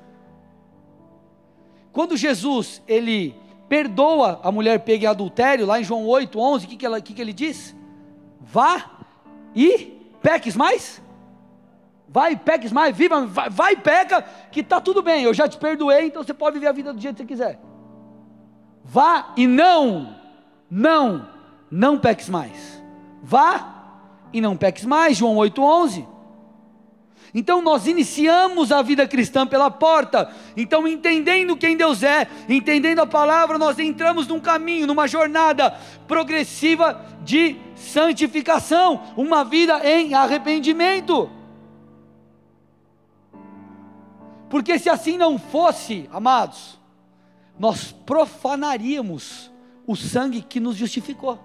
[1.91, 3.35] Quando Jesus, ele
[3.67, 7.13] perdoa a mulher pega em adultério, lá em João 8, 11, o que, que, que,
[7.15, 7.75] que ele diz?
[8.39, 8.91] Vá
[9.55, 11.01] e peques mais?
[12.07, 14.21] Vai, peques mais, viva, vai, vai peca,
[14.51, 17.01] que está tudo bem, eu já te perdoei, então você pode viver a vida do
[17.01, 17.68] jeito que você quiser.
[18.91, 20.15] Vá e não,
[20.69, 21.27] não,
[21.69, 22.81] não peques mais.
[23.21, 23.75] Vá
[24.33, 26.07] e não peques mais, João 8,11.
[27.31, 30.33] Então nós iniciamos a vida cristã pela porta.
[30.57, 35.77] Então, entendendo quem Deus é, entendendo a palavra, nós entramos num caminho, numa jornada
[36.07, 41.29] progressiva de santificação, uma vida em arrependimento.
[44.49, 46.78] Porque se assim não fosse, amados,
[47.60, 49.51] nós profanaríamos
[49.86, 51.38] o sangue que nos justificou.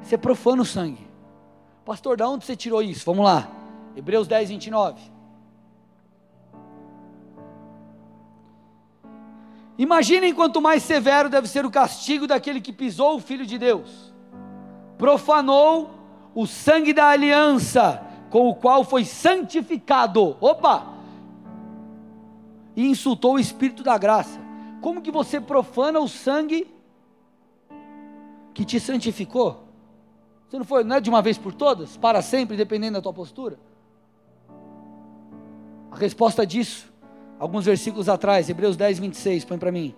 [0.00, 1.10] Você profana o sangue.
[1.84, 3.04] Pastor, de onde você tirou isso?
[3.04, 3.50] Vamos lá.
[3.96, 5.00] Hebreus 10, 29.
[9.76, 14.14] Imaginem quanto mais severo deve ser o castigo daquele que pisou o Filho de Deus,
[14.98, 15.90] profanou
[16.34, 20.36] o sangue da aliança, com o qual foi santificado.
[20.40, 20.99] Opa!
[22.80, 24.40] E insultou o Espírito da graça.
[24.80, 26.66] Como que você profana o sangue
[28.54, 29.68] que te santificou?
[30.48, 33.12] Você não foi, não é de uma vez por todas, para sempre, dependendo da tua
[33.12, 33.58] postura?
[35.90, 36.90] A resposta disso,
[37.38, 39.94] alguns versículos atrás, Hebreus 10, 26, põe para mim.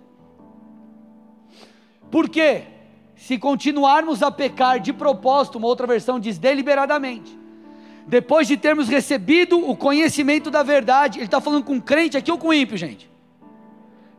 [2.11, 2.65] Por quê?
[3.15, 7.39] Se continuarmos a pecar de propósito, uma outra versão diz deliberadamente,
[8.05, 12.37] depois de termos recebido o conhecimento da verdade, ele está falando com crente aqui ou
[12.37, 13.09] com ímpio, gente?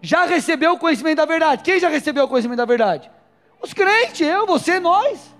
[0.00, 1.62] Já recebeu o conhecimento da verdade?
[1.62, 3.10] Quem já recebeu o conhecimento da verdade?
[3.62, 5.34] Os crentes, eu, você, nós.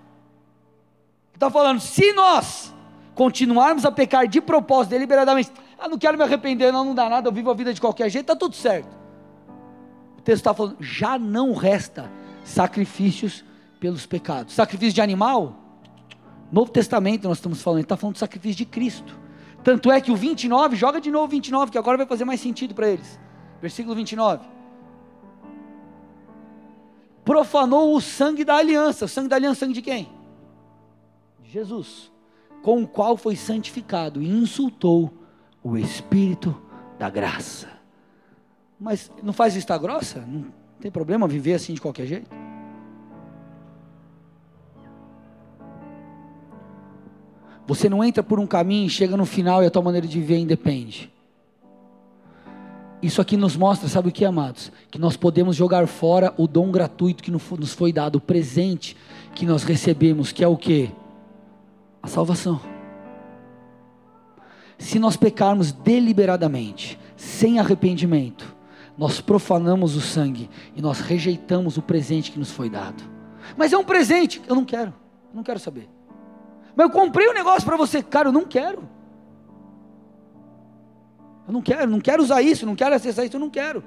[1.34, 2.72] Está falando, se nós
[3.14, 7.28] continuarmos a pecar de propósito, deliberadamente, ah, não quero me arrepender, não, não dá nada,
[7.28, 8.96] eu vivo a vida de qualquer jeito, está tudo certo.
[10.18, 12.10] O texto está falando, já não resta
[12.44, 13.44] sacrifícios
[13.80, 14.54] pelos pecados.
[14.54, 15.63] Sacrifício de animal?
[16.50, 19.18] Novo Testamento nós estamos falando, está falando do sacrifício de Cristo.
[19.62, 22.40] Tanto é que o 29, joga de novo o 29, que agora vai fazer mais
[22.40, 23.18] sentido para eles.
[23.60, 24.46] Versículo 29.
[27.24, 29.06] Profanou o sangue da aliança.
[29.06, 30.12] O sangue da aliança, sangue de quem?
[31.42, 32.12] Jesus,
[32.62, 35.10] com o qual foi santificado e insultou
[35.62, 36.60] o Espírito
[36.98, 37.68] da graça.
[38.78, 40.20] Mas não faz vista grossa?
[40.20, 40.46] Não
[40.80, 42.30] tem problema viver assim de qualquer jeito?
[47.66, 50.38] Você não entra por um caminho, chega no final e a tua maneira de viver
[50.38, 51.10] independe.
[53.02, 54.72] Isso aqui nos mostra, sabe o que, amados?
[54.90, 58.96] Que nós podemos jogar fora o dom gratuito que nos foi dado, o presente
[59.34, 60.90] que nós recebemos, que é o que?
[62.04, 62.60] a salvação.
[64.78, 68.54] Se nós pecarmos deliberadamente, sem arrependimento,
[68.98, 73.02] nós profanamos o sangue e nós rejeitamos o presente que nos foi dado.
[73.56, 74.92] Mas é um presente, eu não quero,
[75.32, 75.88] não quero saber.
[76.76, 78.88] Mas eu comprei um negócio para você, cara, eu não quero.
[81.46, 83.84] Eu não quero, não quero usar isso, não quero acessar isso, eu não quero.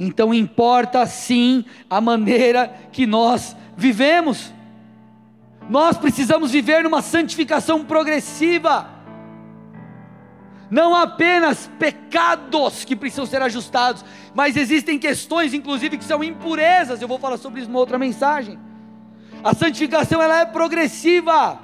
[0.00, 4.52] Então importa sim a maneira que nós vivemos.
[5.68, 8.97] Nós precisamos viver numa santificação progressiva.
[10.70, 14.04] Não apenas pecados que precisam ser ajustados,
[14.34, 17.00] mas existem questões, inclusive, que são impurezas.
[17.00, 18.58] Eu vou falar sobre isso numa outra mensagem.
[19.42, 21.60] A santificação ela é progressiva.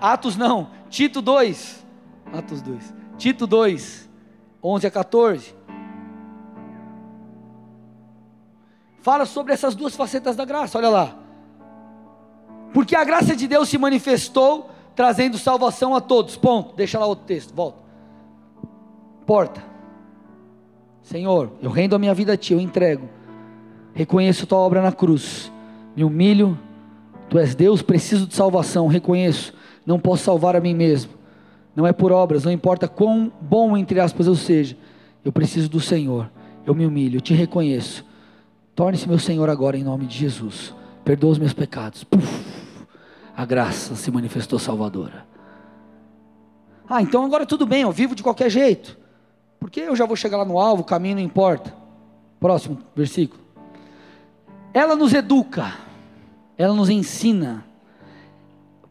[0.00, 1.84] Atos não, Tito 2.
[2.32, 2.94] Atos 2.
[3.18, 4.08] Tito 2,
[4.62, 5.56] 11 a 14.
[9.06, 11.16] fala sobre essas duas facetas da graça, olha lá.
[12.74, 16.36] Porque a graça de Deus se manifestou trazendo salvação a todos.
[16.36, 16.74] Ponto.
[16.74, 17.78] Deixa lá outro texto, volta.
[19.26, 19.62] Porta.
[21.02, 23.08] Senhor, eu rendo a minha vida a ti, eu entrego.
[23.94, 25.52] Reconheço tua obra na cruz.
[25.94, 26.58] Me humilho.
[27.28, 29.52] Tu és Deus, preciso de salvação, reconheço.
[29.84, 31.12] Não posso salvar a mim mesmo.
[31.74, 34.76] Não é por obras, não importa quão bom entre aspas eu seja.
[35.24, 36.30] Eu preciso do Senhor.
[36.64, 38.04] Eu me humilho, eu te reconheço.
[38.74, 40.74] Torne-se meu Senhor agora em nome de Jesus.
[41.04, 42.02] Perdoa os meus pecados.
[42.02, 42.44] Puf,
[43.36, 45.26] a graça se manifestou salvadora.
[46.88, 48.96] Ah, então agora tudo bem, eu vivo de qualquer jeito.
[49.60, 51.74] Porque eu já vou chegar lá no alvo, o caminho não importa.
[52.40, 53.42] Próximo versículo.
[54.72, 55.74] Ela nos educa,
[56.56, 57.64] ela nos ensina.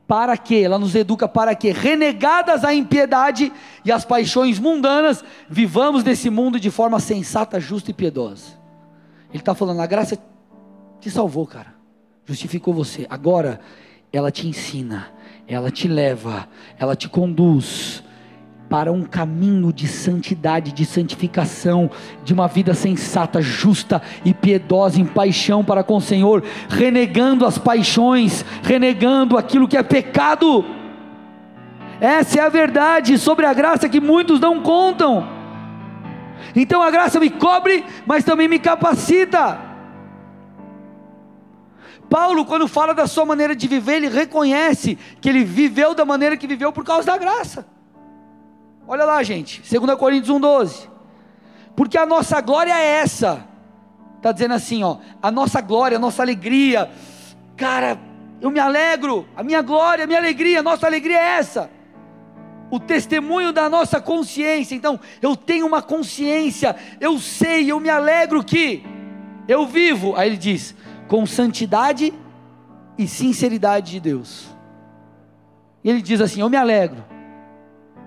[0.07, 0.61] Para que?
[0.61, 3.51] Ela nos educa para que, renegadas a impiedade
[3.83, 8.53] e as paixões mundanas, vivamos nesse mundo de forma sensata, justa e piedosa.
[9.29, 10.19] Ele está falando, a graça
[10.99, 11.73] te salvou, cara.
[12.25, 13.07] Justificou você.
[13.09, 13.59] Agora,
[14.17, 15.07] ela te ensina,
[15.47, 16.47] ela te leva,
[16.77, 18.03] ela te conduz
[18.69, 21.89] para um caminho de santidade, de santificação,
[22.23, 27.57] de uma vida sensata, justa e piedosa, em paixão para com o Senhor, renegando as
[27.57, 30.65] paixões, renegando aquilo que é pecado.
[31.99, 35.27] Essa é a verdade sobre a graça que muitos não contam.
[36.55, 39.59] Então a graça me cobre, mas também me capacita.
[42.15, 46.37] Paulo, quando fala da sua maneira de viver, ele reconhece que ele viveu da maneira
[46.37, 47.67] que viveu por causa da graça.
[48.87, 50.87] Olha lá, gente, 2 Coríntios 1,12.
[51.75, 53.45] Porque a nossa glória é essa.
[54.15, 56.89] Está dizendo assim, ó, a nossa glória, a nossa alegria.
[57.57, 57.99] Cara,
[58.39, 61.69] eu me alegro, a minha glória, a minha alegria, a nossa alegria é essa
[62.71, 64.73] o testemunho da nossa consciência.
[64.73, 68.83] Então, eu tenho uma consciência, eu sei, eu me alegro que
[69.47, 70.74] eu vivo, aí ele diz,
[71.07, 72.13] com santidade
[72.97, 74.47] e sinceridade de Deus.
[75.83, 77.03] E ele diz assim: Eu me alegro,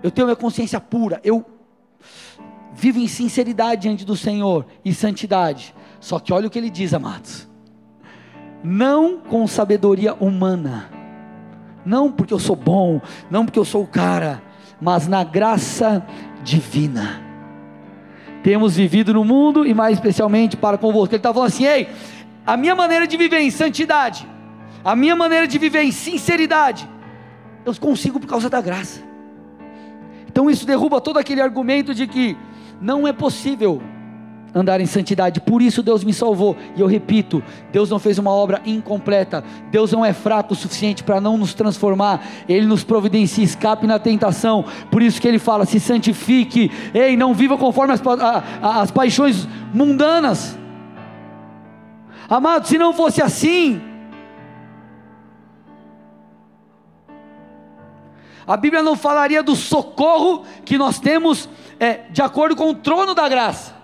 [0.02, 1.44] eu tenho minha consciência pura, eu
[2.74, 5.74] vivo em sinceridade diante do Senhor e santidade.
[6.00, 7.48] Só que olha o que ele diz, amados:
[8.62, 10.88] não com sabedoria humana,
[11.84, 14.42] não porque eu sou bom, não porque eu sou o cara,
[14.80, 16.04] mas na graça
[16.42, 17.22] divina.
[18.42, 21.14] temos vivido no mundo e mais especialmente para convosco.
[21.14, 21.88] Ele está falando assim: ei,
[22.48, 24.26] a minha maneira de viver em santidade,
[24.82, 26.88] a minha maneira de viver em sinceridade,
[27.62, 29.02] eu consigo por causa da graça.
[30.26, 32.38] Então isso derruba todo aquele argumento de que
[32.80, 33.82] não é possível
[34.54, 35.42] andar em santidade.
[35.42, 36.56] Por isso Deus me salvou.
[36.74, 39.44] E eu repito, Deus não fez uma obra incompleta.
[39.70, 42.26] Deus não é fraco o suficiente para não nos transformar.
[42.48, 44.64] Ele nos providencia escape na tentação.
[44.90, 46.70] Por isso que ele fala: se santifique.
[46.94, 50.58] Ei, não viva conforme as, a, as paixões mundanas.
[52.28, 53.80] Amado, se não fosse assim,
[58.46, 61.48] a Bíblia não falaria do socorro que nós temos
[61.80, 63.74] é, de acordo com o trono da graça.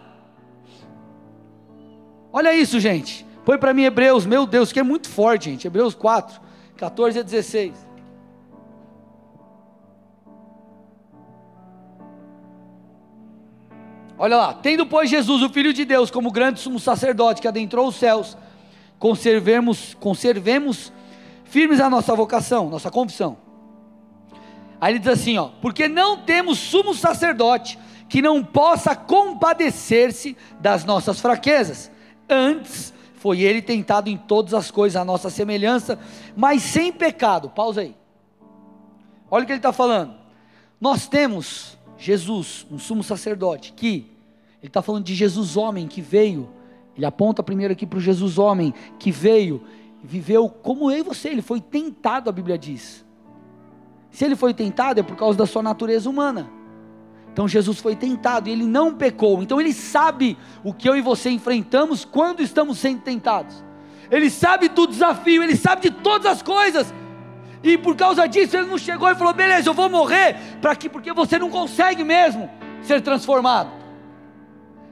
[2.33, 3.25] Olha isso, gente.
[3.45, 5.67] Põe para mim Hebreus, meu Deus, que é muito forte, gente.
[5.67, 6.41] Hebreus 4,
[6.77, 7.94] 14 a 16.
[14.17, 17.89] Olha lá, tendo pois Jesus, o Filho de Deus, como grande sumo sacerdote que adentrou
[17.89, 18.37] os céus,
[18.99, 20.93] conservemos, conservemos
[21.45, 23.37] firmes a nossa vocação, nossa confissão.
[24.81, 30.85] Aí ele diz assim, ó, porque não temos sumo sacerdote que não possa compadecer-se das
[30.85, 31.91] nossas fraquezas,
[32.29, 35.99] Antes foi ele tentado em todas as coisas, a nossa semelhança,
[36.37, 37.51] mas sem pecado.
[37.51, 37.95] Pausa aí.
[39.31, 40.15] Olha o que ele está falando.
[40.81, 44.07] Nós temos Jesus, um sumo sacerdote, que
[44.61, 46.49] ele está falando de Jesus homem que veio.
[46.97, 49.63] Ele aponta primeiro aqui para o Jesus homem que veio
[50.05, 51.31] viveu como eu e você.
[51.31, 53.05] Ele foi tentado, a Bíblia diz.
[54.11, 56.49] Se ele foi tentado é por causa da sua natureza humana.
[57.33, 59.43] Então Jesus foi tentado e ele não pecou.
[59.43, 63.65] Então ele sabe o que eu e você enfrentamos quando estamos sendo tentados.
[64.11, 66.95] Ele sabe do desafio, ele sabe de todas as coisas.
[67.65, 70.89] E por causa disso ele não chegou e falou: "Beleza, eu vou morrer para que
[70.89, 72.49] porque você não consegue mesmo
[72.83, 73.71] ser transformado".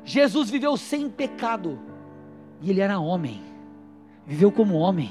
[0.05, 1.79] Jesus viveu sem pecado.
[2.61, 3.41] E ele era homem.
[4.27, 5.11] Viveu como homem.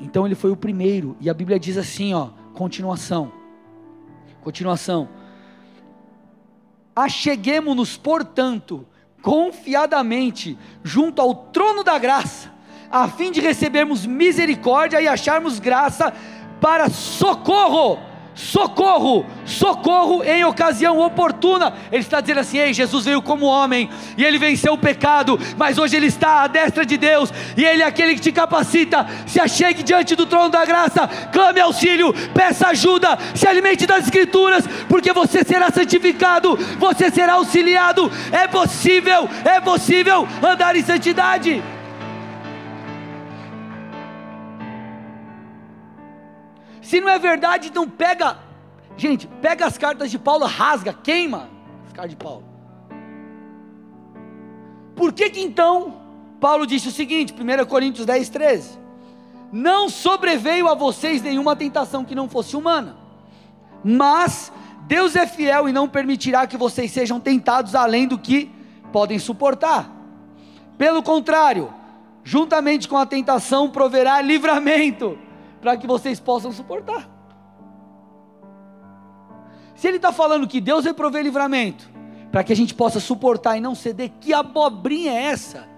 [0.00, 3.32] Então ele foi o primeiro, e a Bíblia diz assim, ó, continuação.
[4.42, 5.08] Continuação.
[6.94, 8.86] Acheguemos-nos, portanto,
[9.22, 12.52] confiadamente junto ao trono da graça,
[12.90, 16.12] a fim de recebermos misericórdia e acharmos graça
[16.60, 17.98] para socorro
[18.38, 21.74] socorro, socorro em ocasião oportuna.
[21.90, 25.76] Ele está dizendo assim: Ei, Jesus veio como homem e ele venceu o pecado, mas
[25.76, 29.06] hoje ele está à destra de Deus e ele é aquele que te capacita.
[29.26, 34.64] Se achegue diante do trono da graça, clame auxílio, peça ajuda, se alimente das Escrituras,
[34.88, 38.10] porque você será santificado, você será auxiliado.
[38.30, 41.60] É possível, é possível andar em santidade.
[46.88, 48.38] Se não é verdade, então pega.
[48.96, 51.50] Gente, pega as cartas de Paulo, rasga, queima
[51.86, 52.42] as cartas de Paulo.
[54.96, 56.00] Por que que então
[56.40, 58.78] Paulo disse o seguinte, 1 Coríntios 10, 13:
[59.52, 62.96] Não sobreveio a vocês nenhuma tentação que não fosse humana,
[63.84, 64.50] mas
[64.86, 68.50] Deus é fiel e não permitirá que vocês sejam tentados além do que
[68.90, 69.90] podem suportar.
[70.78, 71.70] Pelo contrário,
[72.24, 75.27] juntamente com a tentação proverá livramento
[75.68, 77.06] para que vocês possam suportar.
[79.74, 81.90] Se ele está falando que Deus vai prover livramento,
[82.32, 85.68] para que a gente possa suportar e não ceder, que abobrinha é essa?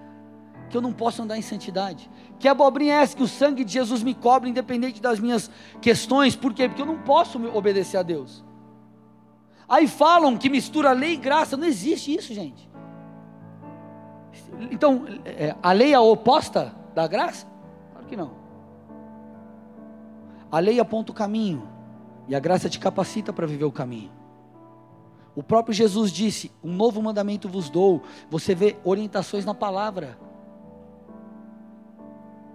[0.69, 2.09] Que eu não posso andar em santidade.
[2.39, 6.37] Que abobrinha é essa que o sangue de Jesus me cobre, independente das minhas questões?
[6.37, 6.69] Por quê?
[6.69, 8.45] Porque eu não posso obedecer a Deus.
[9.67, 12.71] Aí falam que mistura lei e graça, não existe isso, gente.
[14.71, 17.45] Então, é, a lei é a oposta da graça?
[17.91, 18.40] Claro que não.
[20.51, 21.67] A lei aponta o caminho
[22.27, 24.11] e a graça te capacita para viver o caminho.
[25.35, 28.03] O próprio Jesus disse: Um novo mandamento vos dou.
[28.29, 30.19] Você vê orientações na palavra.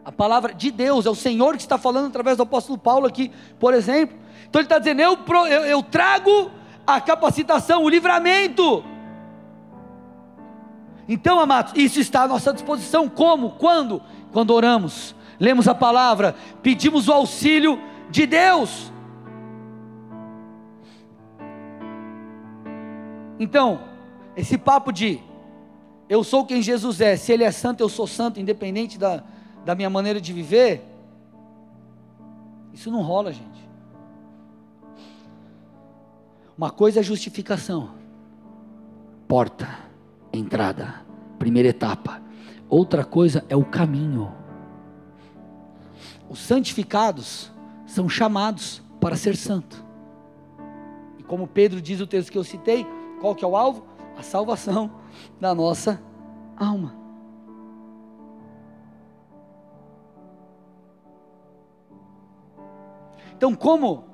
[0.04, 3.32] A palavra de Deus, é o Senhor que está falando através do apóstolo Paulo aqui,
[3.58, 4.16] por exemplo.
[4.48, 6.50] Então ele está dizendo: eu, eu, eu trago
[6.86, 8.84] a capacitação, o livramento.
[11.08, 13.08] Então, amados, isso está à nossa disposição.
[13.08, 13.52] Como?
[13.52, 14.02] Quando?
[14.32, 17.78] Quando oramos, lemos a palavra, pedimos o auxílio
[18.10, 18.92] de Deus.
[23.38, 23.80] Então,
[24.36, 25.20] esse papo de
[26.08, 29.24] eu sou quem Jesus é, se Ele é santo, eu sou santo, independente da,
[29.64, 30.84] da minha maneira de viver,
[32.72, 33.66] isso não rola, gente.
[36.56, 37.90] Uma coisa é justificação,
[39.26, 39.68] porta,
[40.32, 41.06] entrada,
[41.38, 42.22] primeira etapa.
[42.68, 44.32] Outra coisa é o caminho.
[46.28, 47.52] Os santificados
[47.86, 49.84] são chamados para ser santo.
[51.18, 52.86] E como Pedro diz o texto que eu citei,
[53.20, 53.84] Qual que é o alvo?
[54.16, 54.90] A salvação
[55.40, 56.00] da nossa
[56.56, 56.94] alma.
[63.36, 64.04] Então, como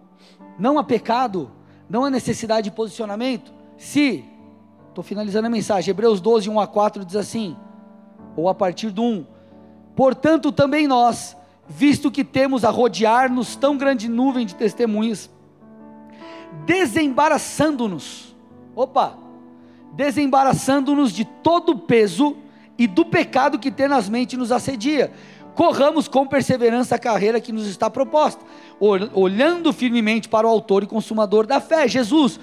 [0.59, 1.51] não há pecado,
[1.89, 4.25] não há necessidade de posicionamento, se,
[4.89, 7.57] estou finalizando a mensagem, Hebreus 12, 1 a 4 diz assim,
[8.37, 9.27] ou a partir do 1,
[9.95, 11.37] portanto também nós,
[11.69, 15.31] visto que temos a rodear-nos tão grande nuvem de testemunhas,
[16.67, 18.37] desembaraçando-nos,
[18.75, 19.17] opa,
[19.93, 22.37] desembaraçando-nos de todo o peso
[22.79, 25.13] e do pecado que tenazmente nos assedia.
[25.55, 28.43] Corramos com perseverança a carreira que nos está proposta,
[28.81, 32.41] olhando firmemente para o Autor e Consumador da fé, Jesus.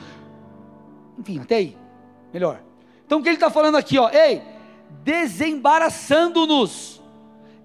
[1.18, 1.76] Enfim, até aí,
[2.32, 2.62] melhor.
[3.06, 4.44] Então o que ele está falando aqui, ó, ei,
[5.04, 6.99] desembaraçando-nos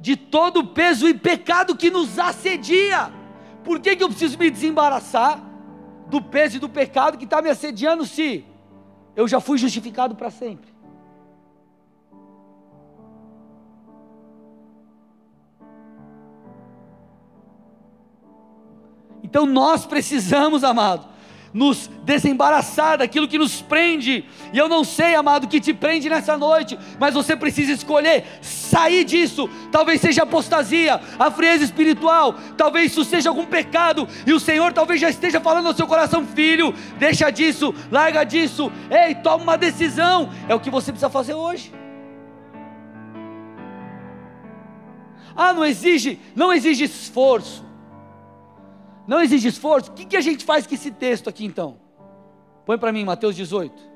[0.04, 3.10] de todo o peso e pecado que nos assedia.
[3.64, 5.42] Por que, que eu preciso me desembaraçar
[6.10, 8.44] do peso e do pecado que está me assediando se
[9.16, 10.68] eu já fui justificado para sempre?
[19.22, 21.08] Então nós precisamos, amado,
[21.54, 24.24] nos desembaraçar daquilo que nos prende.
[24.52, 29.04] E eu não sei, amado, que te prende nessa noite, mas você precisa escolher sair
[29.04, 29.48] disso.
[29.70, 35.00] Talvez seja apostasia, a frieza espiritual, talvez isso seja algum pecado, e o Senhor talvez
[35.00, 40.28] já esteja falando ao seu coração, filho, deixa disso, larga disso, ei, toma uma decisão.
[40.48, 41.72] É o que você precisa fazer hoje.
[45.36, 47.64] Ah, não exige, não exige esforço.
[49.06, 49.90] Não exige esforço.
[49.90, 51.76] O que, que a gente faz com esse texto aqui então?
[52.64, 53.94] Põe para mim, Mateus 18.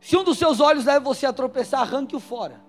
[0.00, 2.60] Se um dos seus olhos leva você a tropeçar, arranque-o fora.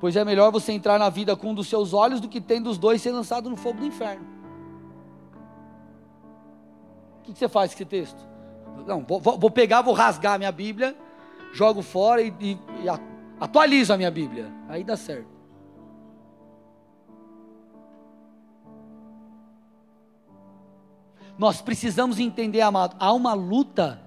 [0.00, 2.70] Pois é melhor você entrar na vida com um dos seus olhos do que tendo
[2.70, 4.26] os dois ser lançado no fogo do inferno.
[7.18, 8.28] O que, que você faz com esse texto?
[8.86, 10.96] Não, vou, vou, pegar, vou rasgar a minha Bíblia,
[11.52, 12.52] jogo fora e, e,
[12.82, 12.86] e
[13.38, 14.50] atualizo a minha Bíblia.
[14.68, 15.39] Aí dá certo.
[21.40, 23.98] Nós precisamos entender, amado, há uma luta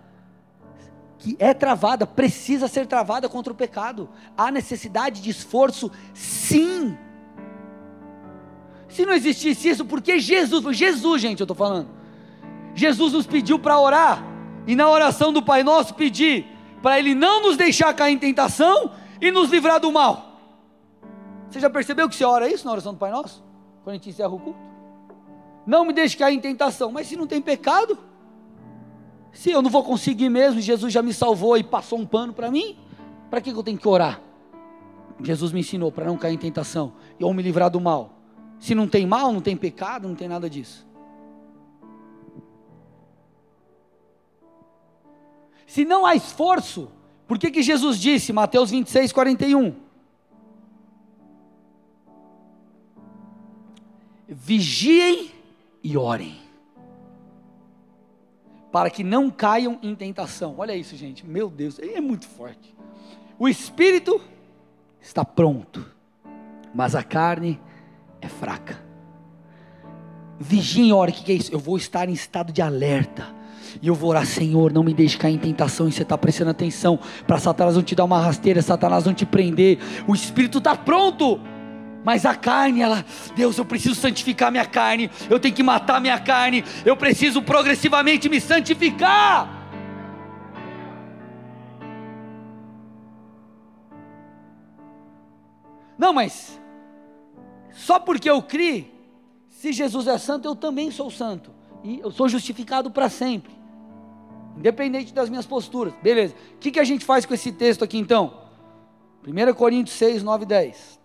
[1.18, 4.08] que é travada, precisa ser travada contra o pecado.
[4.38, 6.96] Há necessidade de esforço, sim.
[8.88, 11.90] Se não existisse isso, porque Jesus, Jesus, gente, eu estou falando.
[12.76, 14.24] Jesus nos pediu para orar,
[14.68, 16.46] e na oração do Pai Nosso pedir
[16.84, 20.40] para Ele não nos deixar cair em tentação e nos livrar do mal.
[21.50, 23.44] Você já percebeu que você ora isso na oração do Pai Nosso?
[23.84, 24.73] Quando a gente encerra o culto?
[25.66, 26.92] Não me deixe cair em tentação.
[26.92, 27.98] Mas se não tem pecado,
[29.32, 32.52] se eu não vou conseguir mesmo, Jesus já me salvou e passou um pano para
[32.52, 32.78] mim,
[33.30, 34.22] para que eu tenho que orar?
[35.22, 38.20] Jesus me ensinou para não cair em tentação e ou me livrar do mal.
[38.60, 40.86] Se não tem mal, não tem pecado, não tem nada disso.
[45.66, 46.92] Se não há esforço,
[47.28, 49.76] por que, que Jesus disse, Mateus 26, 41?
[54.28, 55.32] Vigiem
[55.84, 56.38] e orem,
[58.72, 60.56] para que não caiam em tentação.
[60.58, 62.74] Olha isso, gente, meu Deus, é muito forte.
[63.38, 64.22] O espírito
[65.02, 65.86] está pronto,
[66.74, 67.60] mas a carne
[68.22, 68.82] é fraca.
[70.40, 71.54] Vigie e ore, o que é isso?
[71.54, 73.28] Eu vou estar em estado de alerta.
[73.82, 75.88] E eu vou orar, Senhor, não me deixe cair em tentação.
[75.88, 79.26] E você está prestando atenção para Satanás não te dar uma rasteira, Satanás não te
[79.26, 79.80] prender.
[80.08, 81.40] O Espírito está pronto
[82.04, 86.20] mas a carne, ela, Deus, eu preciso santificar minha carne, eu tenho que matar minha
[86.20, 89.62] carne, eu preciso progressivamente me santificar.
[95.98, 96.60] Não, mas
[97.72, 98.94] só porque eu criei,
[99.50, 101.52] se Jesus é santo, eu também sou santo.
[101.84, 103.54] E eu sou justificado para sempre.
[104.58, 105.94] Independente das minhas posturas.
[106.02, 106.36] Beleza.
[106.56, 108.42] O que, que a gente faz com esse texto aqui então?
[109.26, 111.03] 1 Coríntios 6, 9 e 10.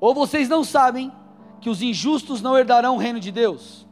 [0.00, 1.12] Ou vocês não sabem
[1.60, 3.86] que os injustos não herdarão o reino de Deus?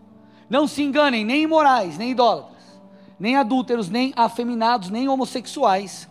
[0.49, 2.81] Não se enganem, nem imorais, nem idólatras,
[3.19, 6.09] nem adúlteros, nem afeminados, nem homossexuais,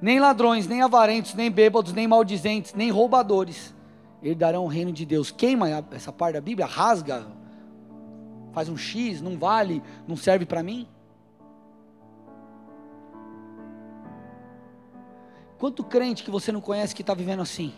[0.00, 3.74] nem ladrões, nem avarentos, nem bêbados, nem maldizentes, nem roubadores
[4.28, 5.30] herdarão o reino de Deus.
[5.30, 7.26] Queima essa parte da Bíblia, rasga,
[8.52, 10.88] faz um X, não vale, não serve para mim.
[15.58, 17.72] Quanto crente que você não conhece que está vivendo assim?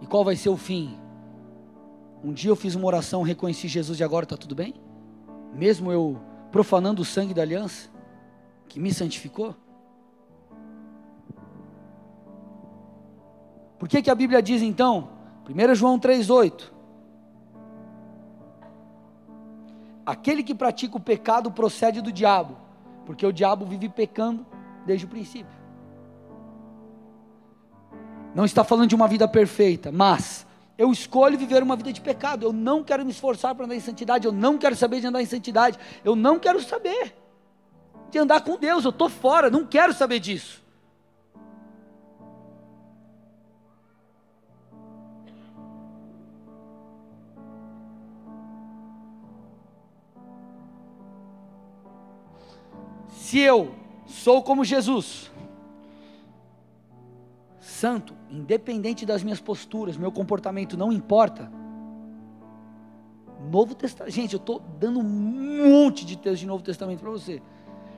[0.00, 0.98] E qual vai ser o fim?
[2.22, 4.74] Um dia eu fiz uma oração, reconheci Jesus e agora está tudo bem?
[5.54, 6.20] Mesmo eu
[6.50, 7.88] profanando o sangue da aliança,
[8.68, 9.54] que me santificou?
[13.78, 15.10] Por que, que a Bíblia diz então,
[15.48, 16.78] 1 João 3,8:
[20.08, 22.56] aquele que pratica o pecado procede do diabo,
[23.04, 24.46] porque o diabo vive pecando
[24.86, 25.57] desde o princípio.
[28.38, 30.46] Não está falando de uma vida perfeita, mas
[30.78, 32.46] eu escolho viver uma vida de pecado.
[32.46, 34.28] Eu não quero me esforçar para andar em santidade.
[34.28, 35.76] Eu não quero saber de andar em santidade.
[36.04, 37.16] Eu não quero saber
[38.12, 38.84] de andar com Deus.
[38.84, 40.62] Eu estou fora, não quero saber disso.
[53.10, 53.74] Se eu
[54.06, 55.28] sou como Jesus,
[57.78, 61.50] santo, independente das minhas posturas, meu comportamento não importa.
[63.50, 67.40] Novo Testamento, gente, eu estou dando um monte de texto de Novo Testamento para você.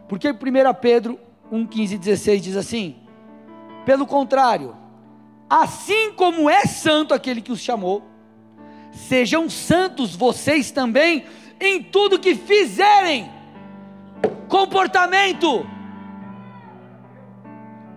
[0.06, 0.34] Porque 1
[0.80, 1.18] Pedro
[1.50, 2.96] 1, 15 e 16 diz assim:
[3.86, 4.76] Pelo contrário,
[5.48, 8.02] assim como é santo aquele que os chamou,
[8.92, 11.24] sejam santos vocês também
[11.58, 13.30] em tudo que fizerem
[14.46, 15.66] comportamento.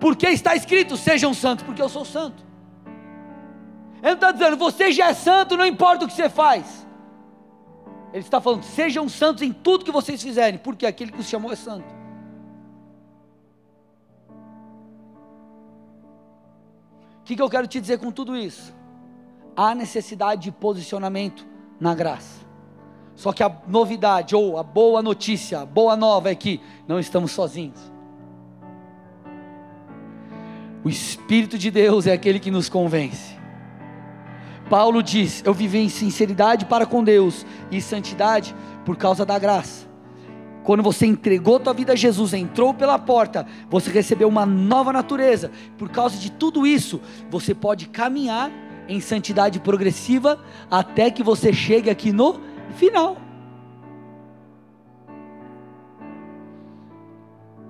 [0.04, 2.44] Porque está escrito: sejam santos, porque eu sou santo.
[4.02, 6.86] Ele está dizendo: você já é santo, não importa o que você faz.
[8.12, 11.54] Ele está falando: sejam santos em tudo que vocês fizerem, porque aquele que os chamou
[11.54, 11.88] é santo.
[17.22, 18.76] O que, que eu quero te dizer com tudo isso?
[19.56, 21.48] Há necessidade de posicionamento
[21.80, 22.46] na graça.
[23.16, 27.32] Só que a novidade, ou a boa notícia, a boa nova é que não estamos
[27.32, 27.93] sozinhos.
[30.84, 33.38] O Espírito de Deus é aquele que nos convence.
[34.70, 38.54] Paulo diz: Eu vivi em sinceridade para com Deus e santidade
[38.84, 39.88] por causa da graça.
[40.64, 45.52] Quando você entregou tua vida a Jesus, entrou pela porta, você recebeu uma nova natureza.
[45.78, 48.50] Por causa de tudo isso, você pode caminhar
[48.88, 50.40] em santidade progressiva
[50.72, 52.40] até que você chegue aqui no
[52.76, 53.18] final.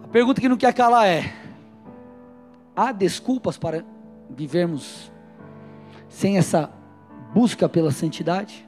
[0.04, 1.43] A pergunta que não quer calar é:
[2.76, 3.86] há desculpas para
[4.30, 5.12] vivermos
[6.08, 6.72] sem essa
[7.34, 8.68] busca pela santidade?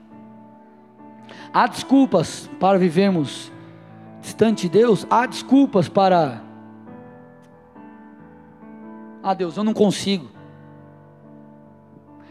[1.53, 3.51] Há desculpas para vivermos
[4.21, 5.05] distante de Deus?
[5.09, 6.41] Há desculpas para.
[9.23, 10.29] Ah, Deus, eu não consigo.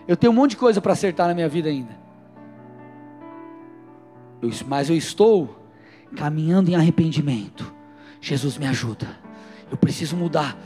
[0.07, 2.05] Eu tenho um monte de coisa para acertar na minha vida ainda
[4.67, 5.57] mas eu estou
[6.17, 7.73] caminhando em arrependimento.
[8.21, 9.09] Jesus me ajuda.
[9.71, 10.57] Eu preciso mudar.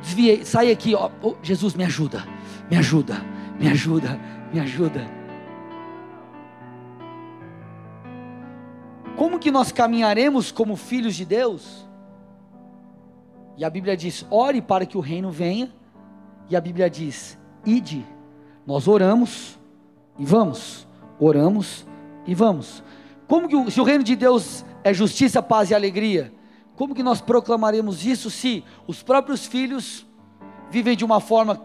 [0.00, 1.10] Desviei, sai aqui, ó.
[1.22, 2.24] Oh, Jesus me ajuda.
[2.70, 3.16] Me ajuda.
[3.58, 4.18] Me ajuda.
[4.52, 5.06] Me ajuda.
[9.16, 11.88] Como que nós caminharemos como filhos de Deus?
[13.56, 15.72] E a Bíblia diz: ore para que o reino venha.
[16.48, 17.36] E a Bíblia diz:
[17.66, 18.06] ide.
[18.66, 19.58] Nós oramos
[20.18, 20.86] e vamos.
[21.18, 21.86] Oramos
[22.26, 22.82] e vamos.
[23.26, 26.32] Como que se o reino de Deus é justiça, paz e alegria,
[26.78, 30.06] como que nós proclamaremos isso se os próprios filhos
[30.70, 31.60] vivem de uma forma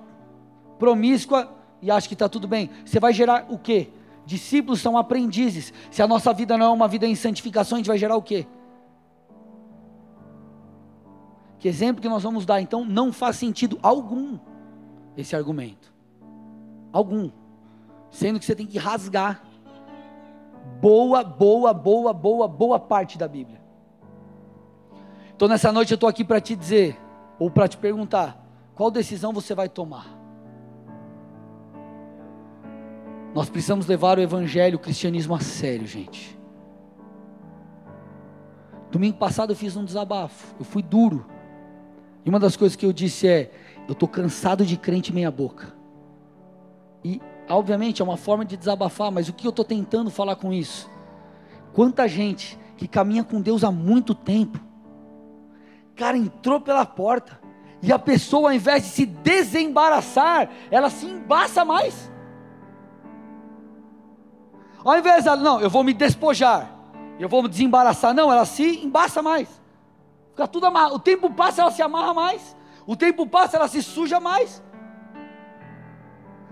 [0.80, 1.54] promíscua
[1.84, 2.72] e acham que está tudo bem?
[2.84, 3.92] Você vai gerar o quê?
[4.26, 5.72] Discípulos são aprendizes.
[5.92, 8.24] Se a nossa vida não é uma vida em santificação, a gente vai gerar o
[8.24, 8.48] quê?
[11.60, 12.60] Que exemplo que nós vamos dar?
[12.60, 14.40] Então, não faz sentido algum
[15.16, 15.94] esse argumento.
[16.92, 17.30] Algum.
[18.10, 19.44] Sendo que você tem que rasgar
[20.82, 23.63] boa, boa, boa, boa, boa parte da Bíblia.
[25.36, 27.00] Então nessa noite eu estou aqui para te dizer,
[27.40, 28.44] ou para te perguntar,
[28.76, 30.08] qual decisão você vai tomar?
[33.34, 36.38] Nós precisamos levar o Evangelho, o cristianismo a sério, gente.
[38.92, 41.26] Domingo passado eu fiz um desabafo, eu fui duro.
[42.24, 43.52] E uma das coisas que eu disse é:
[43.88, 45.74] eu estou cansado de crente meia-boca.
[47.04, 47.20] E
[47.50, 50.90] obviamente é uma forma de desabafar, mas o que eu estou tentando falar com isso?
[51.74, 54.60] Quanta gente que caminha com Deus há muito tempo,
[55.96, 57.40] cara, entrou pela porta,
[57.82, 62.12] e a pessoa, ao invés de se desembaraçar, ela se embaça mais.
[64.84, 66.70] Ao invés de, não, eu vou me despojar,
[67.20, 69.50] eu vou me desembaraçar, não, ela se embaça mais.
[70.32, 70.96] Fica tudo amarrado.
[70.96, 72.56] O tempo passa, ela se amarra mais.
[72.88, 74.64] O tempo passa, ela se suja mais.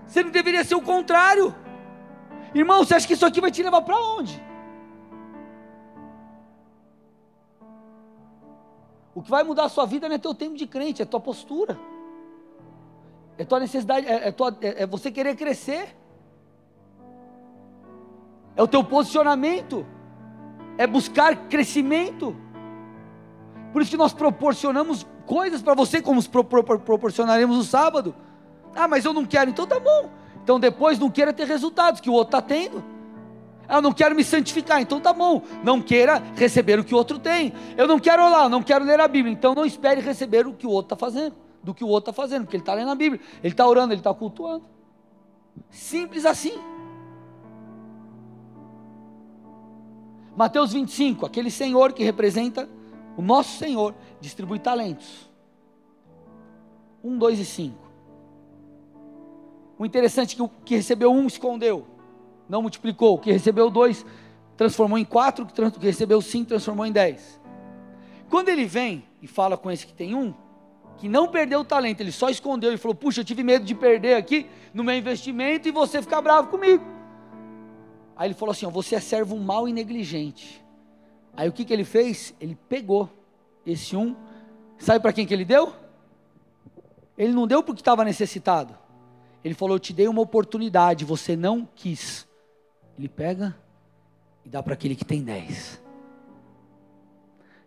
[0.06, 1.54] Você não deveria ser o contrário.
[2.54, 4.42] Irmão, você acha que isso aqui vai te levar para onde?
[9.14, 11.20] O que vai mudar a sua vida não é teu tempo de crente, é tua
[11.20, 11.78] postura.
[13.36, 15.96] É tua necessidade, é, é, tua, é, é você querer crescer.
[18.56, 19.86] É o teu posicionamento.
[20.78, 22.34] É buscar crescimento.
[23.72, 28.14] Por isso que nós proporcionamos coisas para você, como proporcionaremos no sábado.
[28.74, 30.10] Ah, mas eu não quero, então tá bom.
[30.42, 32.82] Então depois não queira ter resultados que o outro está tendo.
[33.68, 35.42] Eu não quero me santificar, então tá bom.
[35.62, 37.52] Não queira receber o que o outro tem.
[37.76, 39.32] Eu não quero orar, não quero ler a Bíblia.
[39.32, 42.22] Então não espere receber o que o outro está fazendo, do que o outro está
[42.22, 44.64] fazendo, porque ele está lendo a Bíblia, ele está orando, ele está cultuando.
[45.70, 46.58] Simples assim.
[50.36, 52.68] Mateus 25, aquele Senhor que representa
[53.16, 55.30] o nosso Senhor, distribui talentos.
[57.04, 57.82] Um, dois e cinco.
[59.78, 61.86] O interessante é que o que recebeu um escondeu,
[62.52, 63.14] não multiplicou.
[63.14, 64.04] O que recebeu dois
[64.58, 67.40] transformou em quatro, o que recebeu cinco transformou em dez.
[68.28, 70.34] Quando ele vem e fala com esse que tem um,
[70.98, 73.74] que não perdeu o talento, ele só escondeu e falou: Puxa, eu tive medo de
[73.74, 76.84] perder aqui no meu investimento e você ficar bravo comigo.
[78.14, 80.62] Aí ele falou assim: Você é servo mau e negligente.
[81.34, 82.34] Aí o que, que ele fez?
[82.38, 83.08] Ele pegou
[83.64, 84.14] esse um,
[84.76, 85.72] sabe para quem que ele deu?
[87.16, 88.76] Ele não deu porque estava necessitado.
[89.42, 92.30] Ele falou: Eu te dei uma oportunidade, você não quis.
[92.98, 93.56] Ele pega
[94.44, 95.82] e dá para aquele que tem dez.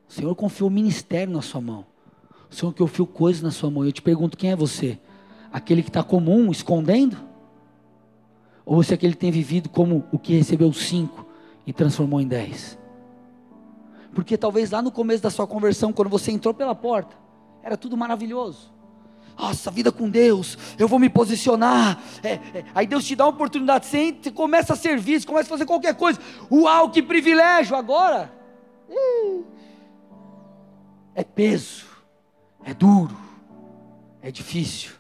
[0.07, 1.85] O Senhor confiou o ministério na sua mão.
[2.49, 3.83] O Senhor confiou coisas na sua mão.
[3.83, 4.99] Eu te pergunto: quem é você?
[5.51, 7.17] Aquele que está comum, escondendo?
[8.65, 11.25] Ou você é aquele que tem vivido como o que recebeu cinco
[11.65, 12.77] e transformou em dez?
[14.13, 17.15] Porque talvez lá no começo da sua conversão, quando você entrou pela porta,
[17.61, 18.74] era tudo maravilhoso.
[19.37, 22.01] Nossa, vida com Deus, eu vou me posicionar.
[22.23, 25.47] É, é, aí Deus te dá uma oportunidade, você, entra, começa a servir, você começa
[25.47, 26.19] a fazer qualquer coisa.
[26.49, 27.75] Uau, que privilégio!
[27.75, 28.31] Agora,
[31.13, 31.85] é peso,
[32.63, 33.15] é duro,
[34.21, 34.91] é difícil.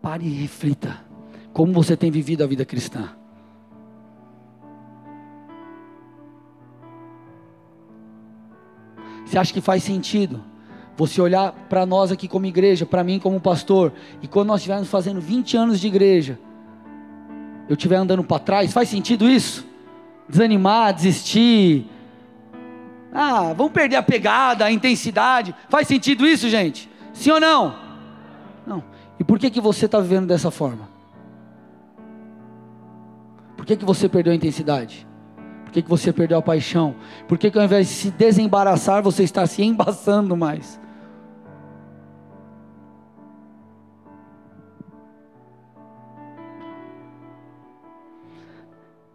[0.00, 1.04] Pare e reflita
[1.52, 3.17] como você tem vivido a vida cristã.
[9.28, 10.42] Você acha que faz sentido
[10.96, 14.88] você olhar para nós aqui como igreja, para mim como pastor, e quando nós estivermos
[14.88, 16.38] fazendo 20 anos de igreja,
[17.68, 19.66] eu estiver andando para trás, faz sentido isso?
[20.26, 21.86] Desanimar, desistir.
[23.12, 25.54] Ah, vamos perder a pegada, a intensidade.
[25.68, 26.90] Faz sentido isso, gente?
[27.12, 27.76] Sim ou não?
[28.66, 28.82] Não.
[29.20, 30.88] E por que, que você está vivendo dessa forma?
[33.56, 35.07] Por que, que você perdeu a intensidade?
[35.68, 36.96] Por que, que você perdeu a paixão?
[37.28, 40.80] Por que, que ao invés de se desembaraçar, você está se embaçando mais?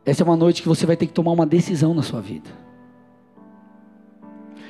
[0.06, 2.52] Essa é uma noite que você vai ter que tomar uma decisão na sua vida.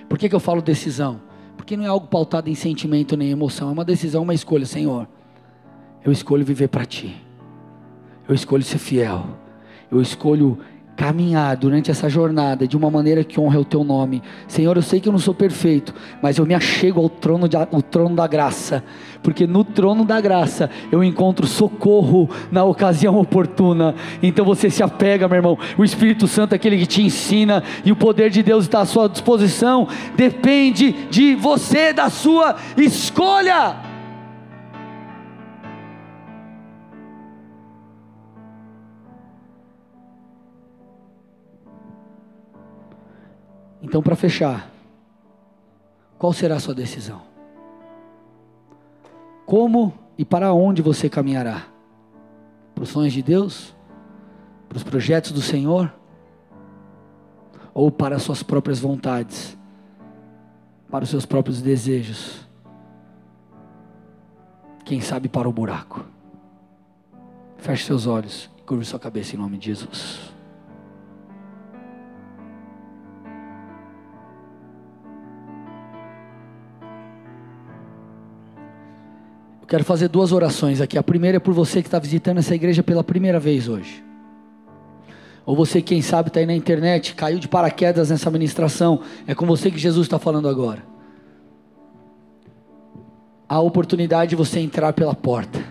[0.07, 1.19] Por que, que eu falo decisão?
[1.57, 5.05] Porque não é algo pautado em sentimento nem emoção, é uma decisão, uma escolha, Senhor.
[6.01, 7.21] Eu escolho viver para Ti.
[8.25, 9.25] Eu escolho ser fiel.
[9.91, 10.59] Eu escolho
[10.95, 14.21] caminhar durante essa jornada de uma maneira que honre o teu nome.
[14.47, 17.57] Senhor, eu sei que eu não sou perfeito, mas eu me achego ao trono, de,
[17.57, 18.83] ao trono da graça,
[19.21, 23.95] porque no trono da graça eu encontro socorro na ocasião oportuna.
[24.21, 25.57] Então você se apega, meu irmão.
[25.77, 28.85] O Espírito Santo é aquele que te ensina e o poder de Deus está à
[28.85, 29.87] sua disposição.
[30.15, 33.92] Depende de você, da sua escolha.
[43.83, 44.71] Então, para fechar,
[46.17, 47.21] qual será a sua decisão?
[49.45, 51.67] Como e para onde você caminhará?
[52.73, 53.75] Para os sonhos de Deus?
[54.69, 55.93] Para os projetos do Senhor?
[57.73, 59.57] Ou para as suas próprias vontades?
[60.89, 62.47] Para os seus próprios desejos?
[64.85, 66.05] Quem sabe para o buraco?
[67.57, 70.32] Feche seus olhos e curve sua cabeça em nome de Jesus.
[79.67, 80.97] Quero fazer duas orações aqui.
[80.97, 84.03] A primeira é por você que está visitando essa igreja pela primeira vez hoje.
[85.45, 89.01] Ou você, quem sabe, está aí na internet, caiu de paraquedas nessa ministração.
[89.27, 90.83] É com você que Jesus está falando agora.
[93.47, 95.63] A oportunidade de você entrar pela porta.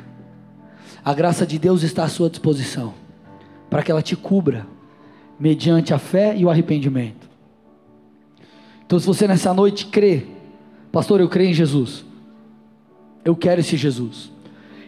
[1.04, 2.94] A graça de Deus está à sua disposição.
[3.68, 4.66] Para que ela te cubra.
[5.38, 7.28] Mediante a fé e o arrependimento.
[8.86, 10.26] Então, se você nessa noite crê,
[10.90, 12.04] pastor, eu creio em Jesus
[13.24, 14.30] eu quero esse Jesus.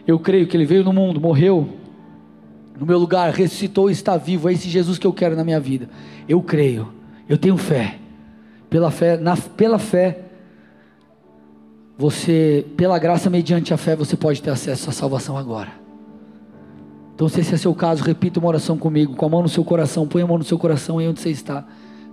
[0.05, 1.69] Eu creio que ele veio no mundo, morreu
[2.79, 4.49] no meu lugar, ressuscitou e está vivo.
[4.49, 5.89] É esse Jesus que eu quero na minha vida.
[6.27, 6.89] Eu creio.
[7.27, 7.97] Eu tenho fé.
[8.69, 10.21] Pela fé, na, pela fé,
[11.97, 15.71] você, pela graça mediante a fé, você pode ter acesso à salvação agora.
[17.13, 19.63] Então, se esse é seu caso, repita uma oração comigo, com a mão no seu
[19.63, 21.65] coração, põe a mão no seu coração aí onde você está,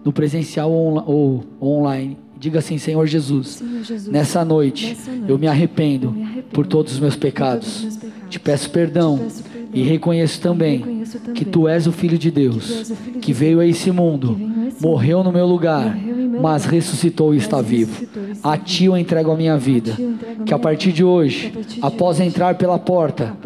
[0.05, 2.17] no presencial ou, ou, ou online.
[2.43, 6.23] Diga assim, Senhor Jesus, Senhor Jesus, nessa noite, nessa noite, eu me arrependo, eu me
[6.25, 7.77] arrependo por todos os meus pecados.
[7.77, 8.29] os meus pecados.
[8.29, 9.71] Te peço perdão, Te peço perdão.
[9.73, 12.97] e reconheço também, reconheço também que tu és o Filho de Deus, tu és o
[12.97, 15.47] Filho de que Deus, veio a esse mundo, que veio a esse morreu no meu
[15.47, 16.12] lugar, morreu
[16.43, 18.05] mas ressuscitou e está vivo.
[18.43, 19.97] A ti eu entrego a minha vida.
[20.45, 23.37] Que a partir de hoje, após entrar pela porta,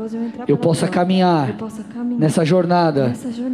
[0.49, 1.55] eu possa caminhar
[2.19, 3.13] nessa jornada,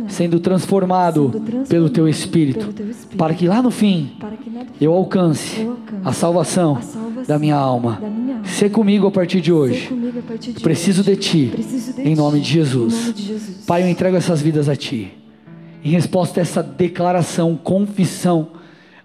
[0.09, 2.73] sendo transformado pelo teu Espírito,
[3.19, 4.13] para que lá no fim
[4.81, 5.69] eu alcance
[6.05, 6.79] a salvação
[7.27, 8.01] da minha alma.
[8.45, 9.91] Ser comigo a partir de hoje.
[10.63, 12.95] Preciso de ti, Preciso de em ti, nome de Jesus.
[12.95, 13.65] Em nome de Jesus.
[13.67, 15.13] Pai, eu entrego essas vidas a Ti.
[15.85, 18.49] Em resposta a essa declaração, confissão,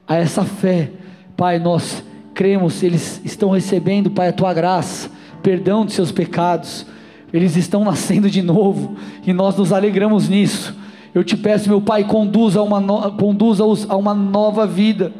[0.07, 0.91] a essa fé,
[1.35, 2.03] Pai, nós
[2.33, 5.09] cremos, eles estão recebendo, Pai, a Tua graça,
[5.43, 6.85] perdão de seus pecados,
[7.33, 8.95] eles estão nascendo de novo
[9.25, 10.75] e nós nos alegramos nisso.
[11.13, 13.11] Eu te peço, meu Pai, conduza uma no...
[13.13, 15.11] conduza-os a uma nova vida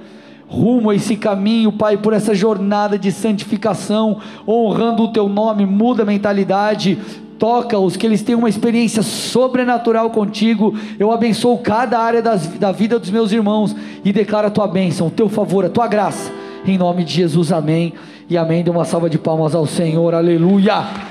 [0.48, 6.04] rumo a esse caminho, Pai, por essa jornada de santificação, honrando o Teu nome, muda
[6.04, 6.98] a mentalidade,
[7.38, 10.78] toca-os, que eles tenham uma experiência sobrenatural contigo.
[11.00, 15.08] Eu abençoo cada área das, da vida dos meus irmãos e declaro a Tua bênção,
[15.08, 16.32] o Teu favor, a Tua graça,
[16.66, 17.94] em nome de Jesus, amém
[18.30, 18.64] e amém.
[18.64, 21.08] Dê uma salva de palmas ao Senhor, aleluia.